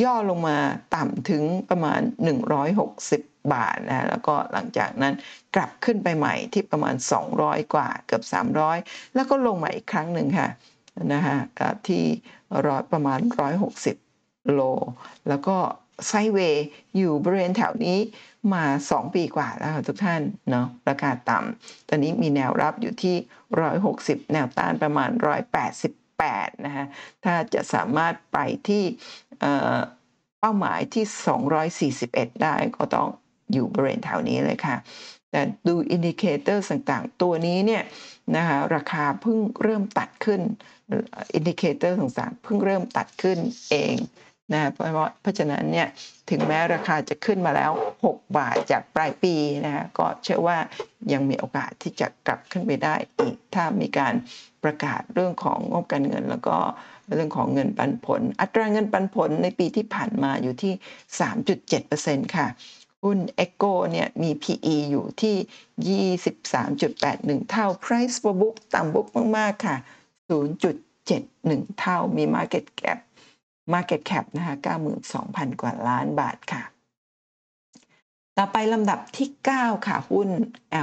[0.02, 0.58] ย่อลงมา
[0.96, 2.00] ต่ำถึงประมาณ
[2.76, 5.14] 160 บาทนะแล้วก็หลังจากนั้น
[5.54, 6.94] กลับขึ้นไปใหม่ที่ประมาณ
[7.34, 8.22] 200 กว่าเกือบ
[8.70, 10.50] 300 แล้วก็ลงมาอีกครั้งหนึ่งค่ะ
[11.12, 11.38] นะฮะ
[11.88, 12.04] ที่
[12.66, 13.18] ร้อยประมาณ
[13.84, 14.60] 160 โล
[15.28, 15.56] แล้วก็
[16.06, 16.64] ไซเวย์
[16.96, 17.98] อยู่บริเวณแถวนี้
[18.54, 23.16] มา 2 ปีกว่าแล้วค่ะทุกท่านเนาะราคาต่ำตอนนี้มีแนวรับอยู่ที่
[23.74, 25.10] 160 แนวต้านประมาณ
[25.88, 26.86] 188 นะฮะ
[27.24, 28.38] ถ้าจะสามารถไป
[28.68, 28.84] ที่
[29.40, 29.76] เอ่อ
[30.40, 31.04] เป้าหมายที่
[32.10, 33.08] 241 ได้ก็ต้อง
[33.52, 34.76] อยู่บริเวณแถวนี้เลยค่ะ
[35.30, 37.82] แต่ดู indicator ต่างๆ ตัวนี้เนี่ย
[38.36, 40.40] นะคะราคาเพิ่งเริ่มตัดขึ้น
[41.34, 43.38] indicator ต่างๆเพิ่งเริ่มตัดขึ้น
[43.70, 43.94] เอง
[44.52, 45.88] นะเพราะเพราะฉะนั้นเนี่ย
[46.30, 47.70] ถึงแม้ราคาจะขึ้นมาแล้ว
[48.04, 49.34] 6 บาทจากปลายปี
[49.66, 50.58] นะก็เชื่อว่า
[51.12, 54.14] ยังมีโอกาสที่จะกลับขึ้นไปได้อีก ถ้ามีการ
[54.64, 56.56] ประกาศเรื่องของงบการเงิน แล้วก็
[57.12, 60.72] เรื่องของเงินปันผล อัตราเงินปันผลในปีที่ผ่านมาอยู่ที่
[61.58, 62.46] 3.7%ค่ะ
[63.04, 66.08] หุ้น e c o เนี่ยมี PE อยู่ที่
[67.40, 69.76] 23.81 เท่า Price per book ต่ำ book มาก ๆ ค่ะ
[71.02, 72.98] 0.71 เท่ามี Market Cap
[73.72, 74.54] Market Cap นะคะ
[75.08, 76.62] 92,000 กว่าล้านบาทค่ะ
[78.38, 80.28] ต่อไปลำดับที่ 9 ค่ะ หุ้น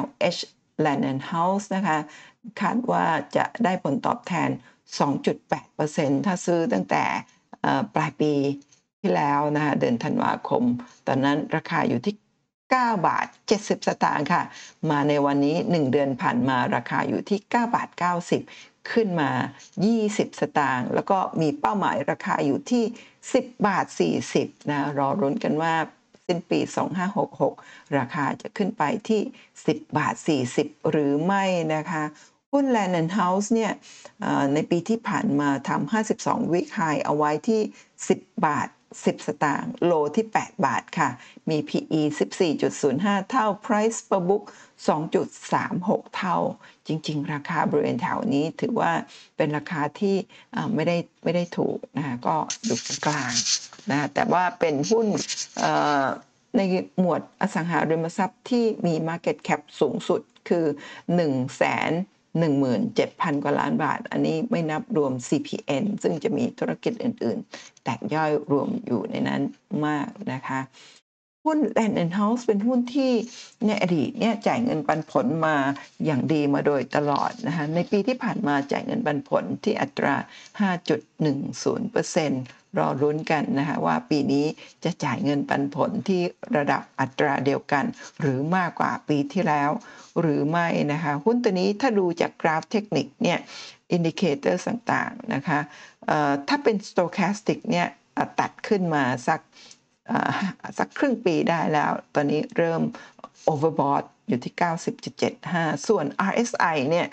[0.03, 0.41] LH
[0.84, 1.97] Land and House นะคะ
[2.61, 3.05] คาดว่า
[3.38, 4.49] จะได้ผลตอบแทน
[5.38, 7.03] 2.8%ถ้าซื้อตั้งแต่
[7.95, 8.34] ปลายปี
[9.01, 10.63] ที่แล้วนะคะเดือนธันวาคม
[11.07, 12.15] ตอนนั้นราคาอยู่ที่
[12.61, 13.27] 9 บาท
[13.57, 14.43] 70 สตางค์ค่ะ
[14.89, 17.89] มาในวันนี้ 1 เดือนผ่านมาราคาอยู่ที่ 9 บาท
[18.34, 19.32] 90 ขึ้นมา
[19.86, 22.84] 20 สตางค์แล้วก็มีเป้าหมายราคาอยู่ที่
[23.23, 23.86] 10 บาท
[24.27, 25.75] 40 นะ รอรุ้นกันว่า
[26.25, 26.59] สิ้นปี
[27.27, 29.21] 2566 ราคาจะขึ้นไปที่
[29.59, 30.15] 10 บาท
[30.53, 31.43] 40 หรือไม่
[31.75, 32.03] นะคะ
[32.51, 33.71] หุ้น Land and House เนี่ย
[34.53, 37.61] ในปีที่ผ่านมาทำ52 วิกไฮเอาไว้ที่
[38.03, 38.67] 10 บาท
[39.03, 41.09] 10 สตางค์โลที่ 8 บาทค่ะ
[41.49, 42.01] มี PE
[42.65, 44.43] 14.05 เท่า Price per book
[44.87, 46.37] 2.36 เท่า
[46.87, 48.91] จริง ๆ ราคาบริเวณแถวนี้ถือว่า
[49.37, 50.15] เป็นราคาที่
[50.75, 52.35] ไม่ได้ไม่ได้ถูกนะคะก็
[52.65, 53.33] อยู่กลาง
[53.89, 55.07] นะแต่ว่าเป็นหุ้น
[56.57, 56.61] ใน
[56.99, 60.65] หมวดอสังหาริมทรัพย์ที่มี Market Cap สูงสุดคือ
[60.95, 69.41] 1 0 0 0 0 17,000 กว่าล้านบาท อันนี้ไม่นับรวม CPN ซึ่งจะมีธุรกิจอื่น ๆ แตกย่อยรวมอยู่ในนั้น
[69.86, 70.59] มากนะคะ
[71.45, 73.11] หุ้น Land and House เป็นหุ้นที่
[73.67, 75.55] ในอดีตเนี่ยจ่ายเงินปันผลมา
[76.05, 80.15] อย่างดีมาโดยตลอดนะคะในปีที่ผ่านมาจ่ายเงินปันผลที่อัตรา
[80.59, 84.45] 5.10% รอลุ้นกันนะคะว่าปีนี้
[84.84, 86.22] จะจ่ายเงินปันผลที่
[86.57, 87.86] ระดับอัตราเดียวกัน
[88.22, 89.69] หรือมากกว่าปีที่แล้ว
[90.22, 93.39] หรือไม่นะคะหุ้นตัวนี้ถ้าดูจากกราฟเทคนิคเนี่ย
[93.91, 95.59] indicator ต่างๆนะคะ
[96.47, 97.88] ถ้าเป็น stochastic เนี่ย
[98.39, 99.39] ตัดขึ้นมาสัก
[100.78, 102.82] สักครึ่งปีได้แล้ว ตอนนี้เริ่ม
[103.51, 104.53] overbought อยู่ที่
[105.19, 107.07] 90.75 ส่วน RSI เนี่ย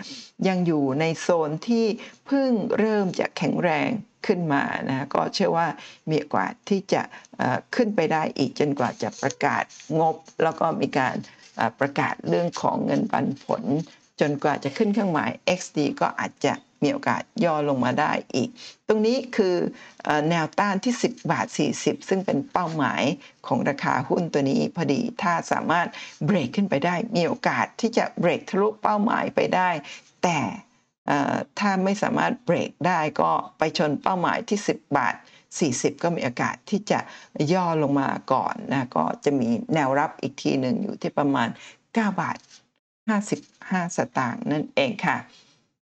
[0.49, 1.87] ยังอยู่ในโซนที่
[2.27, 3.91] เพิ่งเริ่มจะแข็งแรง
[4.27, 5.66] ขึ้นมานะก็เชื่อว่า
[6.11, 7.03] มีโอกาสที่จะ
[7.75, 9.64] ขึ้นไปได้อีกจนกว่าจะประกาศ
[10.01, 11.16] งบ แล้วก็มีการ
[11.81, 13.62] ประกาศเรื่องของเงินปันผล
[14.21, 18.49] จนกว่าจะขึ้นเครื่องหมาย XD ก็อาจจะมีโอกาสย่อลงมาได้อีก
[18.89, 19.57] ตรงนี้คือ
[20.31, 21.47] แนวต้านที่ 10 บาท
[21.79, 23.03] 40 ซึ่งเป็นเป้าหมาย
[23.47, 25.89] ของราคาหุ้นตัวนี้พอดี ถ้าสามารถ
[26.25, 29.71] เบรกขึ้นไปได้ มีโอกาสที่จะเบรกทะลุเป้าหมายไปได้
[30.23, 30.39] แต่
[31.59, 35.15] ถ้าไม่สามารถเบรกได้ก็ไปชนเป้าหมายที่ 10 บาท
[35.59, 37.01] 40 ก็มีโอกาสที่จะ
[37.53, 41.49] ย่อลงมาก่อนนะก็จะมีแนวรับอีกทีหนึ่งอยู่ที่ประมาณ
[41.85, 42.39] 9 บาท
[43.17, 45.17] 55 สตางค์นั่นเองค่ะ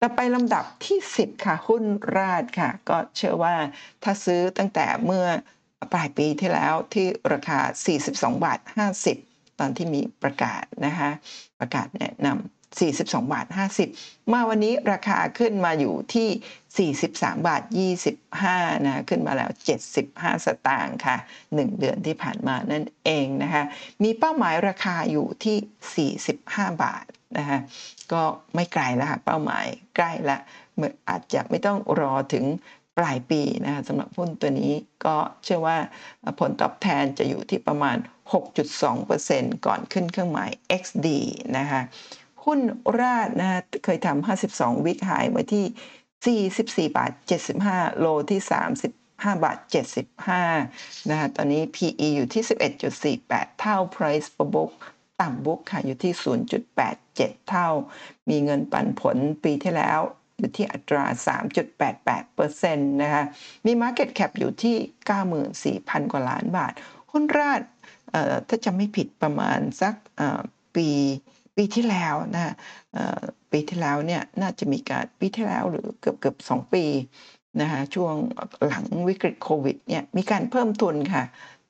[0.00, 1.84] ต่อไปลำดับที่ 10 ค่ะ หุ้น
[2.16, 3.54] ราดค่ะ ก็เชื่อว่า
[4.02, 5.26] ถ้าซื้อตั้งแต่เมื่อ
[5.92, 7.58] ปลายปีที่แล้วที่ราคา
[7.98, 8.58] 42 บาท
[9.08, 11.10] 50 ตอนที่มีประกาศนะคะ
[11.60, 13.02] ประกาศแนะนำ 42
[13.32, 13.46] บาท
[13.88, 16.28] 50 มาวันนี้ราคาขึ้นมาอยู่ที่
[17.04, 17.62] 43 บาท
[18.22, 19.50] 25 นะ ขึ้นมาแล้ว
[19.96, 21.16] 75 สตางค์ค่ะ
[21.48, 23.64] 1 เดือนที่ผ่านมานั่นเองนะคะ
[24.02, 27.04] มีเป้าหมายราคาอยู่ที่ 45 บาท
[27.38, 27.58] นะคะ
[28.12, 28.22] ก็
[28.54, 29.66] ไม่ไกลแล้วค่ะ เป้าหมาย
[29.96, 30.38] ใกล้ละ
[31.08, 32.44] อาจจะไม่ต้องรอถึง
[32.98, 34.72] ปลายปีนะคะสำหรับหุ้นตัวนี้
[35.04, 35.78] ก็เชื่อว่า
[36.40, 37.96] ผลตอบแทนจะอยู่ที่ประมาณ
[38.80, 40.50] 6.2%ก่อนขึ้นเครื่องหมาย
[40.82, 41.06] XD
[41.58, 41.80] นะคะ
[42.44, 42.60] หุ้น
[43.00, 46.46] ราดนะเคยทำ52 วิกหายไว้ที่
[46.88, 47.12] 44 บาท
[47.56, 48.40] 75 โลที่
[48.92, 49.58] 35บาท
[50.34, 52.42] 75นะคะตอนนี้ PE อยู่ที่
[53.20, 54.72] 11.48 เท่า Price per book
[55.20, 56.12] ต่ำบุ๊กค่ะ อยู่ที่
[56.80, 57.68] 0.87 เท่า
[58.28, 60.00] มีเงินปันผลปีที่แล้ว
[60.38, 61.04] อยู่ที่อัตรา
[61.84, 63.24] 3.88%นะคะ
[63.66, 64.76] มี Market Cap อยู่ที่
[65.74, 66.72] 94,000 กว่าล้านบาท
[67.12, 67.62] หุ้นราด
[68.48, 69.94] ถ้าจะไม่ผิดประมาณสัก
[70.76, 70.88] ปี
[71.62, 72.54] ปีที่แล้วนะ
[73.52, 76.84] ปีที่แล้วเนี่ยน่าจะมีการปีที่แล้วหรือเกือบเกือบสองปี
[77.60, 78.14] นะคะช่วง
[78.66, 81.24] หลังวิกฤตโควิดเนี่ยมีการเพิ่มทุนค่ะ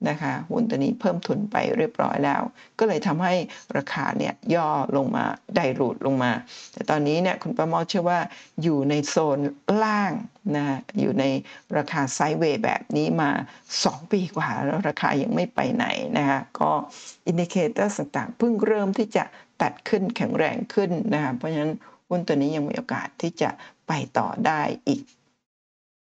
[0.08, 2.42] นะคะหุ้นตัวนี้เพิ่มทุนไปเรียบร้อยแล้ว
[2.78, 3.34] ก็เลยทำให้
[3.76, 5.24] ราคาเนี่ยย่อลงมา
[5.54, 6.32] ไดรูดลงมา
[6.72, 8.20] แต่ตอนนี้เนี่ยคุณประมาเชื่อว่า
[8.62, 9.38] อยู่ในโซน
[9.82, 10.12] ล่าง
[10.56, 10.64] นะ
[11.00, 11.24] อยู่ใน
[11.76, 13.30] ราคาไซด์เวย์แบบนี้มา
[13.72, 15.86] 2 ปีกว่าแล้วราคายังไม่ไปไหน
[16.18, 16.70] นะคะก็
[17.26, 19.24] indicator ต่างๆเพิ่งเริ่มที่จะ
[19.62, 21.72] ตัดขึ้นแข็งแรงขึ้นนะคะเพราะฉะนั้น
[22.08, 23.50] หุ้นตัวนี้ยังมีโอกาสที่จะ
[23.86, 25.02] ไปต่อได้อีก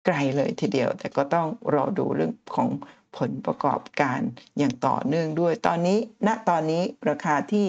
[0.06, 2.70] ไกลเลยทีเดียว แต่ก็ต้องรอดูเรื่องของ
[3.18, 4.20] ผลประกอบการ
[4.58, 7.68] อย่างต่อเนื่องด้วย ตอนนี้ณตอนนี้ราคาที่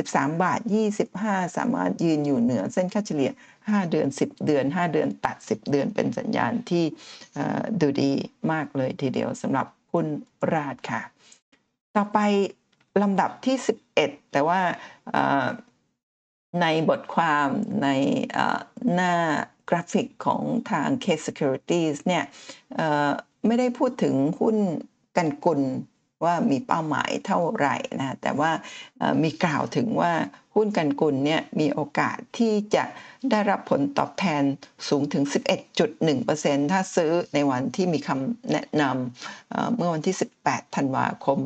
[0.00, 0.60] 43 บาท
[1.08, 6.84] 25 สามารถยืนอยู่เหนือเส้นค่าเฉลี่ย 5 เดือน 10 เดือน 5 เดือนตัด 10 เดือนเป็นสัญญาณที่
[7.80, 8.12] ดูดี
[8.52, 10.06] มากเลยทีเดียวสำหรับหุ้น
[10.52, 11.02] ราดค่ะ
[11.96, 12.18] ต่อไป
[13.02, 13.56] ลำดับที่
[13.94, 14.60] 11 แต่ว่า
[16.60, 17.48] ในบทความ
[17.82, 17.88] ใน
[18.94, 19.14] หน้า
[19.68, 22.24] กราฟิกของทาง K Securities เนี่ย
[23.46, 24.56] ไม่ได้พูดถึงหุ้น
[25.16, 25.60] กันกุล
[26.24, 28.50] ว่ามีเป้าหมายเท่าไหร่นะแต่ว่า
[29.22, 30.12] มีกล่าวถึงว่า
[30.58, 32.84] หุ้นกันกุลเนี่ยมีโอกาสที่จะ
[33.30, 34.42] ได้รับผลตอบแทน
[34.88, 35.24] สูงถึง
[35.98, 41.38] 11.1%ถ้าซื้อในวันที่มีคำแนะนำเมื่อวันที่ 18 ธันวาคม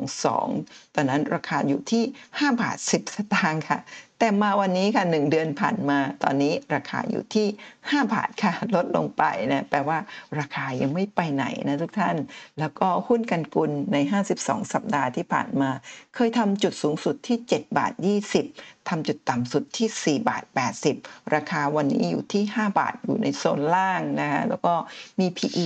[0.00, 2.02] 2022 ตอนนั้นราคาอยู่ที่
[2.32, 3.78] 5 บาท 10 สตางค์ค่ะ
[4.18, 7.46] แต่มาวันนี้ค่ะ 1 เดือนผ่านมาตอนนี้ราคาอยู่ที่
[7.80, 9.98] 5 บาทค่ะ ลดลงไปนะแปลว่า
[10.38, 12.16] ราคายังไม่ไปไหนนะทุกท่าน
[12.58, 13.96] แล้วก็หุ้นกันกุลใน
[14.34, 15.70] 52 สัปดาห์ที่ผ่านมา
[16.14, 17.92] เคยทำจุดสูงสุดที่ 7 บาท
[18.40, 20.44] 20ทำจุดต่ำสุดที่ 4 บาท
[20.88, 24.74] 80 ราคาวันนี้อยู่ที่ 5 บาทอยู่ในโซนล่างนะฮะแล้วก็
[25.20, 25.64] มี PE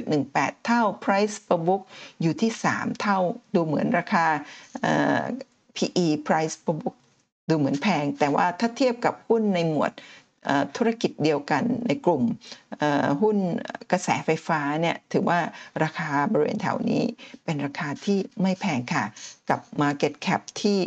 [0.00, 1.82] 13.18 เท่า Price per book
[2.22, 3.18] อยู่ที่ 3 เท่า
[3.54, 4.26] ดูเหมือนราคา
[5.76, 6.96] PE Price per book
[7.48, 9.92] ดูเหมือนแพง แต่ว่าถ้าเทียบกับหุ้นในหมวด
[10.76, 12.22] ธุรกิจเดียวกันในกลุ่ม
[13.22, 13.38] หุ้น
[13.92, 15.40] กระแสไฟฟ้าเนี่ยถือว่า
[15.82, 17.02] ราคาบริเวณแถวนี้
[17.44, 19.04] เป็นราคาที่ไม่แพงค่ะ
[19.50, 20.78] กับ Market Cap ที่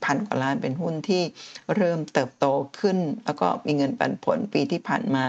[0.00, 1.22] 44,000 กว่าล้านเป็นหุ้นที่
[1.76, 2.46] เริ่มเติบโต
[2.80, 5.24] ขึ้น แล้วก็มีเงินปันผลปีที่ผ่านมา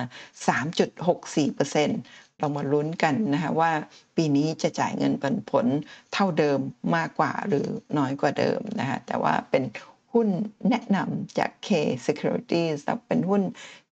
[1.18, 3.72] 3.64%เรามาลุ้นกันนะคะว่า
[4.16, 5.66] ปีนี้จะจ่ายเงินปันผล
[6.14, 6.60] เท่าเดิม
[6.96, 7.68] มากกว่าหรือ
[7.98, 10.28] น้อยกว่าเดิมนะคะแต่ว่าเป็นุ้น
[10.70, 11.70] แนะนำจาก K
[12.07, 13.41] Securities เป็นหุ้น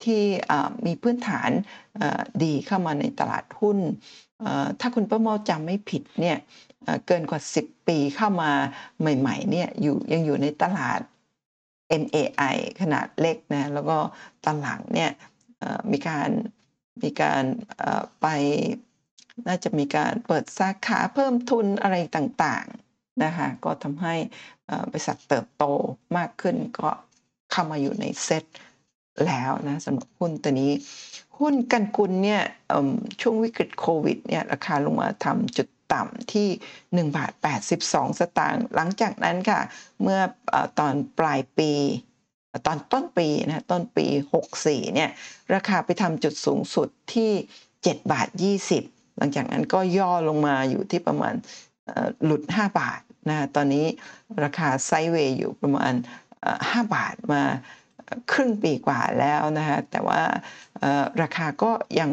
[0.04, 0.22] ที่
[0.86, 1.50] มีพื้นฐาน
[2.44, 3.78] ดีเข้ามาในตลาดหุ้น
[4.80, 6.38] ถ้าคุณประเมาจำไม่ผิดเนี่ย
[7.06, 8.52] เกินกว่า 10 ปีเข้ามา
[9.00, 11.00] ใหม่ๆเนี่ยอยู่ยังอยู่ในตลาด
[12.02, 13.96] MAI ขนาดเล็กนะแล้วก็
[14.44, 15.10] ตอนหลังเนี่ย
[15.92, 16.30] มีการ
[17.02, 17.42] มีการ
[18.20, 18.26] ไป
[19.46, 22.66] น่าจะมีการเปิดสาขาเพิ่มทุนอะไรต่าง
[23.22, 24.14] นะคะก็ทำให้
[24.90, 25.64] บริษัทเติบโต
[26.16, 26.90] มากขึ้นก็
[27.50, 28.44] เข้ามาอยู่ในเซ็ต
[29.26, 30.72] แล้วนะสำหรับหุ้นตัวนี้
[31.38, 32.42] หุ้นกันกุลเนี่ย
[33.20, 36.48] ช่วงวิกฤตโควิดเนี่ยราคาลงมาทำจุดต่ำที่
[37.08, 37.32] 1 บาท
[37.76, 39.60] 82 สตางค์หลังจากนั้นค่ะ
[40.02, 40.20] เมื่อ
[40.78, 41.72] ตอนปลายปี
[42.66, 44.06] ตอนต้นปีนะต้นปี
[44.50, 45.10] 64เนี่ย
[45.54, 47.30] ราคาไปทำจุดสูงสุดที่
[47.72, 48.28] 7 บาท
[48.74, 51.34] 20 หลังจากนั้นก็ย่อลงมาอยู่ที่ประมาณ
[52.24, 53.86] หลุด 5 บาทนะตอนนี้
[54.42, 55.94] ราคา sideway อยู่ประมาณ
[56.44, 57.42] 5 บาทมา
[58.32, 60.22] ครึ่งปีกว่าแล้วนะฮะแต่ว่า
[61.22, 61.70] ราคาก็
[62.00, 62.10] ยัง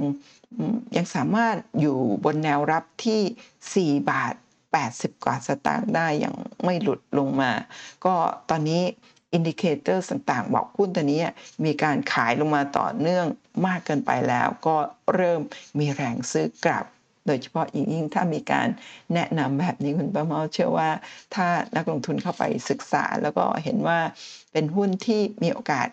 [0.97, 4.33] ยังสามารถอยู่บนแนวรับที่ 4 บาท
[4.79, 7.51] 80 กว่าสตางค์ได้ยังไม่หลุดลงมา
[8.05, 8.13] ก็
[8.49, 8.81] ตอนนี้
[9.33, 11.21] indicator ต่างๆ บอกหุ้นตัวนี้
[11.65, 13.25] มีการขายลงมาต่อเนื่อง
[13.65, 14.75] มากเกินไปแล้ว ก็
[15.15, 15.41] เริ่ม
[15.79, 16.85] มีแรงซื้อกลับ
[17.29, 18.67] โดยเฉพาะยิ่งถ้ามีการ
[19.13, 20.89] แนะนำแบบนี้คุณป้าเมาเชื่อว่า
[21.35, 23.99] ถ้านักลงทุนเข้าไปศึกษาแล้วก็เห็นว่า
[24.51, 25.87] เป็นหุ้นที่มีโอกาส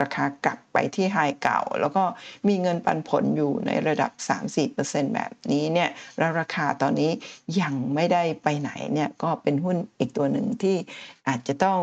[0.00, 2.04] ราคากลับไปที่ high เก่า แล้วก็
[2.48, 4.12] มีเงินปันผลอยู่ในระดับ
[4.62, 7.10] 3-4%แบบนี้เนี่ยแล้วราคาตอนนี้
[7.60, 10.76] ยังไม่ได้ไปไหนเนี่ยก็เป็นหุ้นอีกตัวหนึ่งที่
[11.28, 11.80] อาจจะต้อง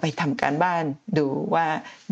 [0.00, 0.84] ไปทำการบ้าน
[1.18, 1.66] ดูว่า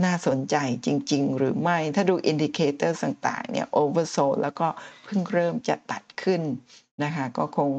[0.04, 4.68] น่าสนใจจริง ๆ หรือไม่ถ้าดู indicator ต่างๆเนี่ย oversoldแล้วก็
[5.04, 6.42] เพิ่งเริ่มจะตัดขึ้น
[7.04, 7.70] นะคะก็คง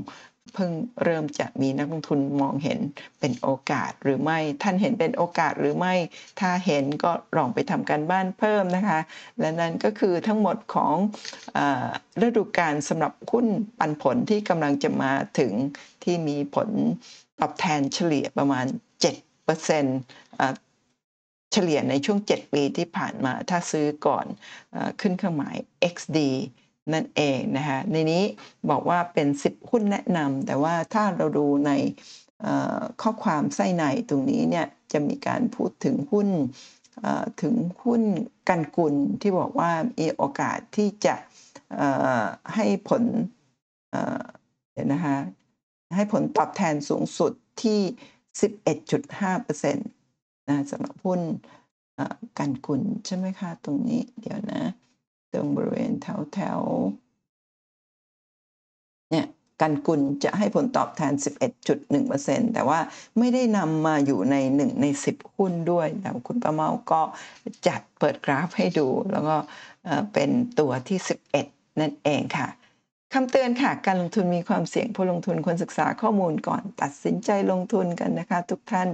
[0.54, 0.72] เพิ่ง
[1.04, 2.80] เริ่มจะมีนักลงทุนมองเห็น
[3.20, 5.93] เป็นโอกาสหรือไม่ท่านเห็นเป็นโอกาสหรือไม่
[6.39, 8.99] ถ้าเห็นก็ลองไปทำการบ้านเพิ่มนะคะ
[9.39, 10.93] และนั่นก็คือทั้งหมดของ
[12.26, 13.47] ฤดูกาลสำหรับหุ้น
[13.80, 15.52] ปันผลที่กำลังจะมาถึง
[16.04, 16.70] ที่มีผล
[17.39, 18.66] ตอบแทนเฉลี่ยประมาณ
[19.49, 24.26] 7%เฉลี่ยในช่วง 7 ปีที่ผ่านมาถ้าซื้อก่อน
[24.76, 25.56] อขึ้นเครื่องหมาย
[25.93, 26.18] XD
[26.94, 28.24] นั่นเองนะคะในนี้
[28.70, 31.72] บอกว่าเป็น 10 หุ้นแนะนำแต่ว่าถ้าเราดูใน
[33.02, 36.30] ข้อความไส้ในตรงนี้เนี่ยจะมีการพูดถึงหุ้น
[37.42, 38.04] ถึงหุ้น
[38.50, 41.16] กันกุลที่บอกว่ามีโอกาสที่จะ
[42.56, 43.04] ให้ผล
[44.74, 45.18] เดี๋ยวนะคะ
[45.96, 47.32] ให้ผลตอบแทนสูงสุด
[47.64, 47.80] ที่
[48.56, 51.22] 11.5%นะสำหรับหุ้น
[52.39, 54.62] กันกุลใช่ไหมคะตรงนี้เดี๋ยวนะ
[55.34, 56.62] ตรงบริเวณแถวแถว
[59.12, 59.28] เนี่ย
[59.62, 61.14] กันกุลจะให้ผลตอบแทน
[61.84, 62.80] 11.1%แต่ว่า
[63.18, 67.02] ไม่ได้นำมาอยู่ใน 1 ใน 10 หุ้นด้วยแต่คุณประเมาก็
[67.68, 69.36] จัดเปิดกราฟให้ดู แล้วก็
[70.14, 70.30] เป็น
[70.60, 70.98] ตัวที่
[71.40, 72.48] 11 นั่นเองค่ะ
[73.16, 78.88] คำเตือนค่ะ การลงทุนมีความเสี่ยงผู้ลงทุนควรศึกษาข้อมูลก่อนตัดสินใจลงทุนกันนะคะ ทุกท่าน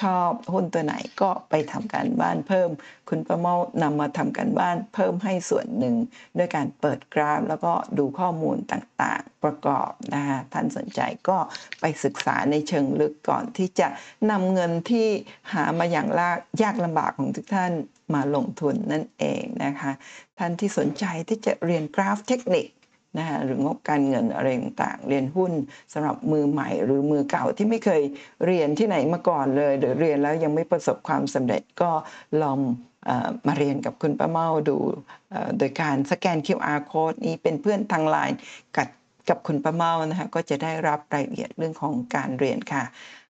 [0.00, 2.70] ชอบหุ้นตัวไหนก็ไปทำการบ้านเพิ่ม
[3.08, 5.94] คุณประเมานำมาทำการบ้านเพิ่มให้ส่วนหนึ่ง
[6.38, 11.38] ด้วยการเปิดกราฟ แล้วก็ดูข้อมูลต่างๆประกอบนะคะท่านสนใจก็
[11.80, 13.88] ไปศึกษาในเชิงลึกก่อนที่จะ
[14.30, 15.08] นำเงินที่
[15.52, 16.30] หามาอย่างา
[16.62, 17.72] ยากลำบากของทุกท่าน
[18.14, 19.92] มาลงทุนนั่นเองนะคะ
[20.38, 22.66] ท่านที่สนใจที่จะเรียนกราฟเทคนิค
[23.16, 25.52] นะคะหรืองบการเงินอะไรต่างๆ เรียนหุ้น
[25.92, 28.02] สำหรับมือใหม่หรือมือเก่าที่ไม่เคย
[28.46, 31.90] เรียนที่ไหนมาก่อนเลย หรือเรียนแล้วยังไม่ประสบความสำเร็จก็
[32.42, 32.58] ลอง
[33.46, 34.76] มาเรียนกับคุณป้าเมาดู
[35.58, 38.38] โดยการสแกน QR code นี้เป็นเพื่อนทางไลน์
[38.76, 38.88] กับ
[39.28, 42.82] กับคุณป้าเมานะคะก็จะได้รับรายละเอียดเรื่องของการเรียนค่ะ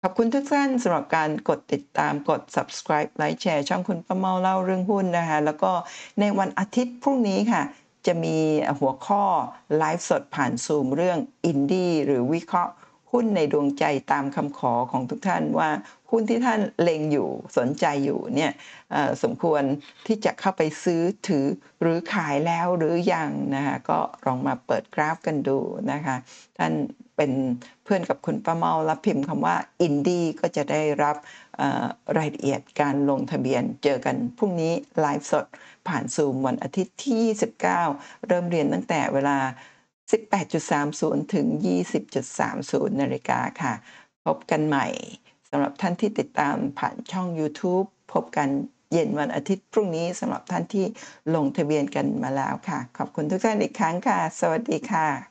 [0.03, 5.73] ขอบคุณทุกท่านสำหรับการกดติดตามกด subscribe ไลค์แชร์ช่องคุณป้าเมาเล่าเรื่องหุ้นนะคะแล้วก็
[6.21, 7.63] ในวันอาทิตย์พรุ่งนี้ค่ะ
[8.07, 8.39] จะมี
[8.79, 9.25] หัวข้อ
[9.77, 12.73] ไลฟ์สดผ่านซูมเรื่องอินดี้หรือวิเคราะห์
[13.13, 15.71] หุ้นในดวงใจตามคำขอของทุกท่านว่า
[16.11, 17.29] หุ้นที่ท่านเล็งอยู่
[17.59, 18.53] สนใจอยู่เนี่ย
[19.23, 19.63] สมควร
[20.07, 21.47] ที่จะเข้าไปซื้อถือ
[21.81, 25.59] หรือขายแล้วหรือยังนะคะก็ลองมาเปิดกราฟกันดู
[25.93, 26.17] นะคะ
[26.59, 26.73] ท่าน
[27.21, 27.39] เป็น
[27.85, 31.17] เพื่อนกับคุณป้าเมาแล้วพิมพ์คำว่าอินดี้ก็จะได้รับ
[32.19, 35.47] รายละเอียดการลงทะเบียนเจอกันพรุ่งนี้ไลฟ์สด
[35.89, 39.39] ผ่านซูมวันอาทิตย์ที่29เริ่มเรียนตั้งแต่เวลา
[40.15, 41.47] 18.30 ถึง
[42.25, 43.75] 20.30 นาฬิกาค่ะ
[44.27, 44.87] พบกันใหม่
[45.51, 48.49] สำหรับท่านที่ติดตามผ่านช่อง YouTube พบกัน
[48.93, 50.87] เย็นวันอาทิตย์พรุ่งนี้สำหรับท่านที่
[51.35, 55.30] ลงทะเบียนกันมาแล้วค่ะ ขอบคุณทุกท่านอีกครั้งค่ะ สวัสดีค่ะ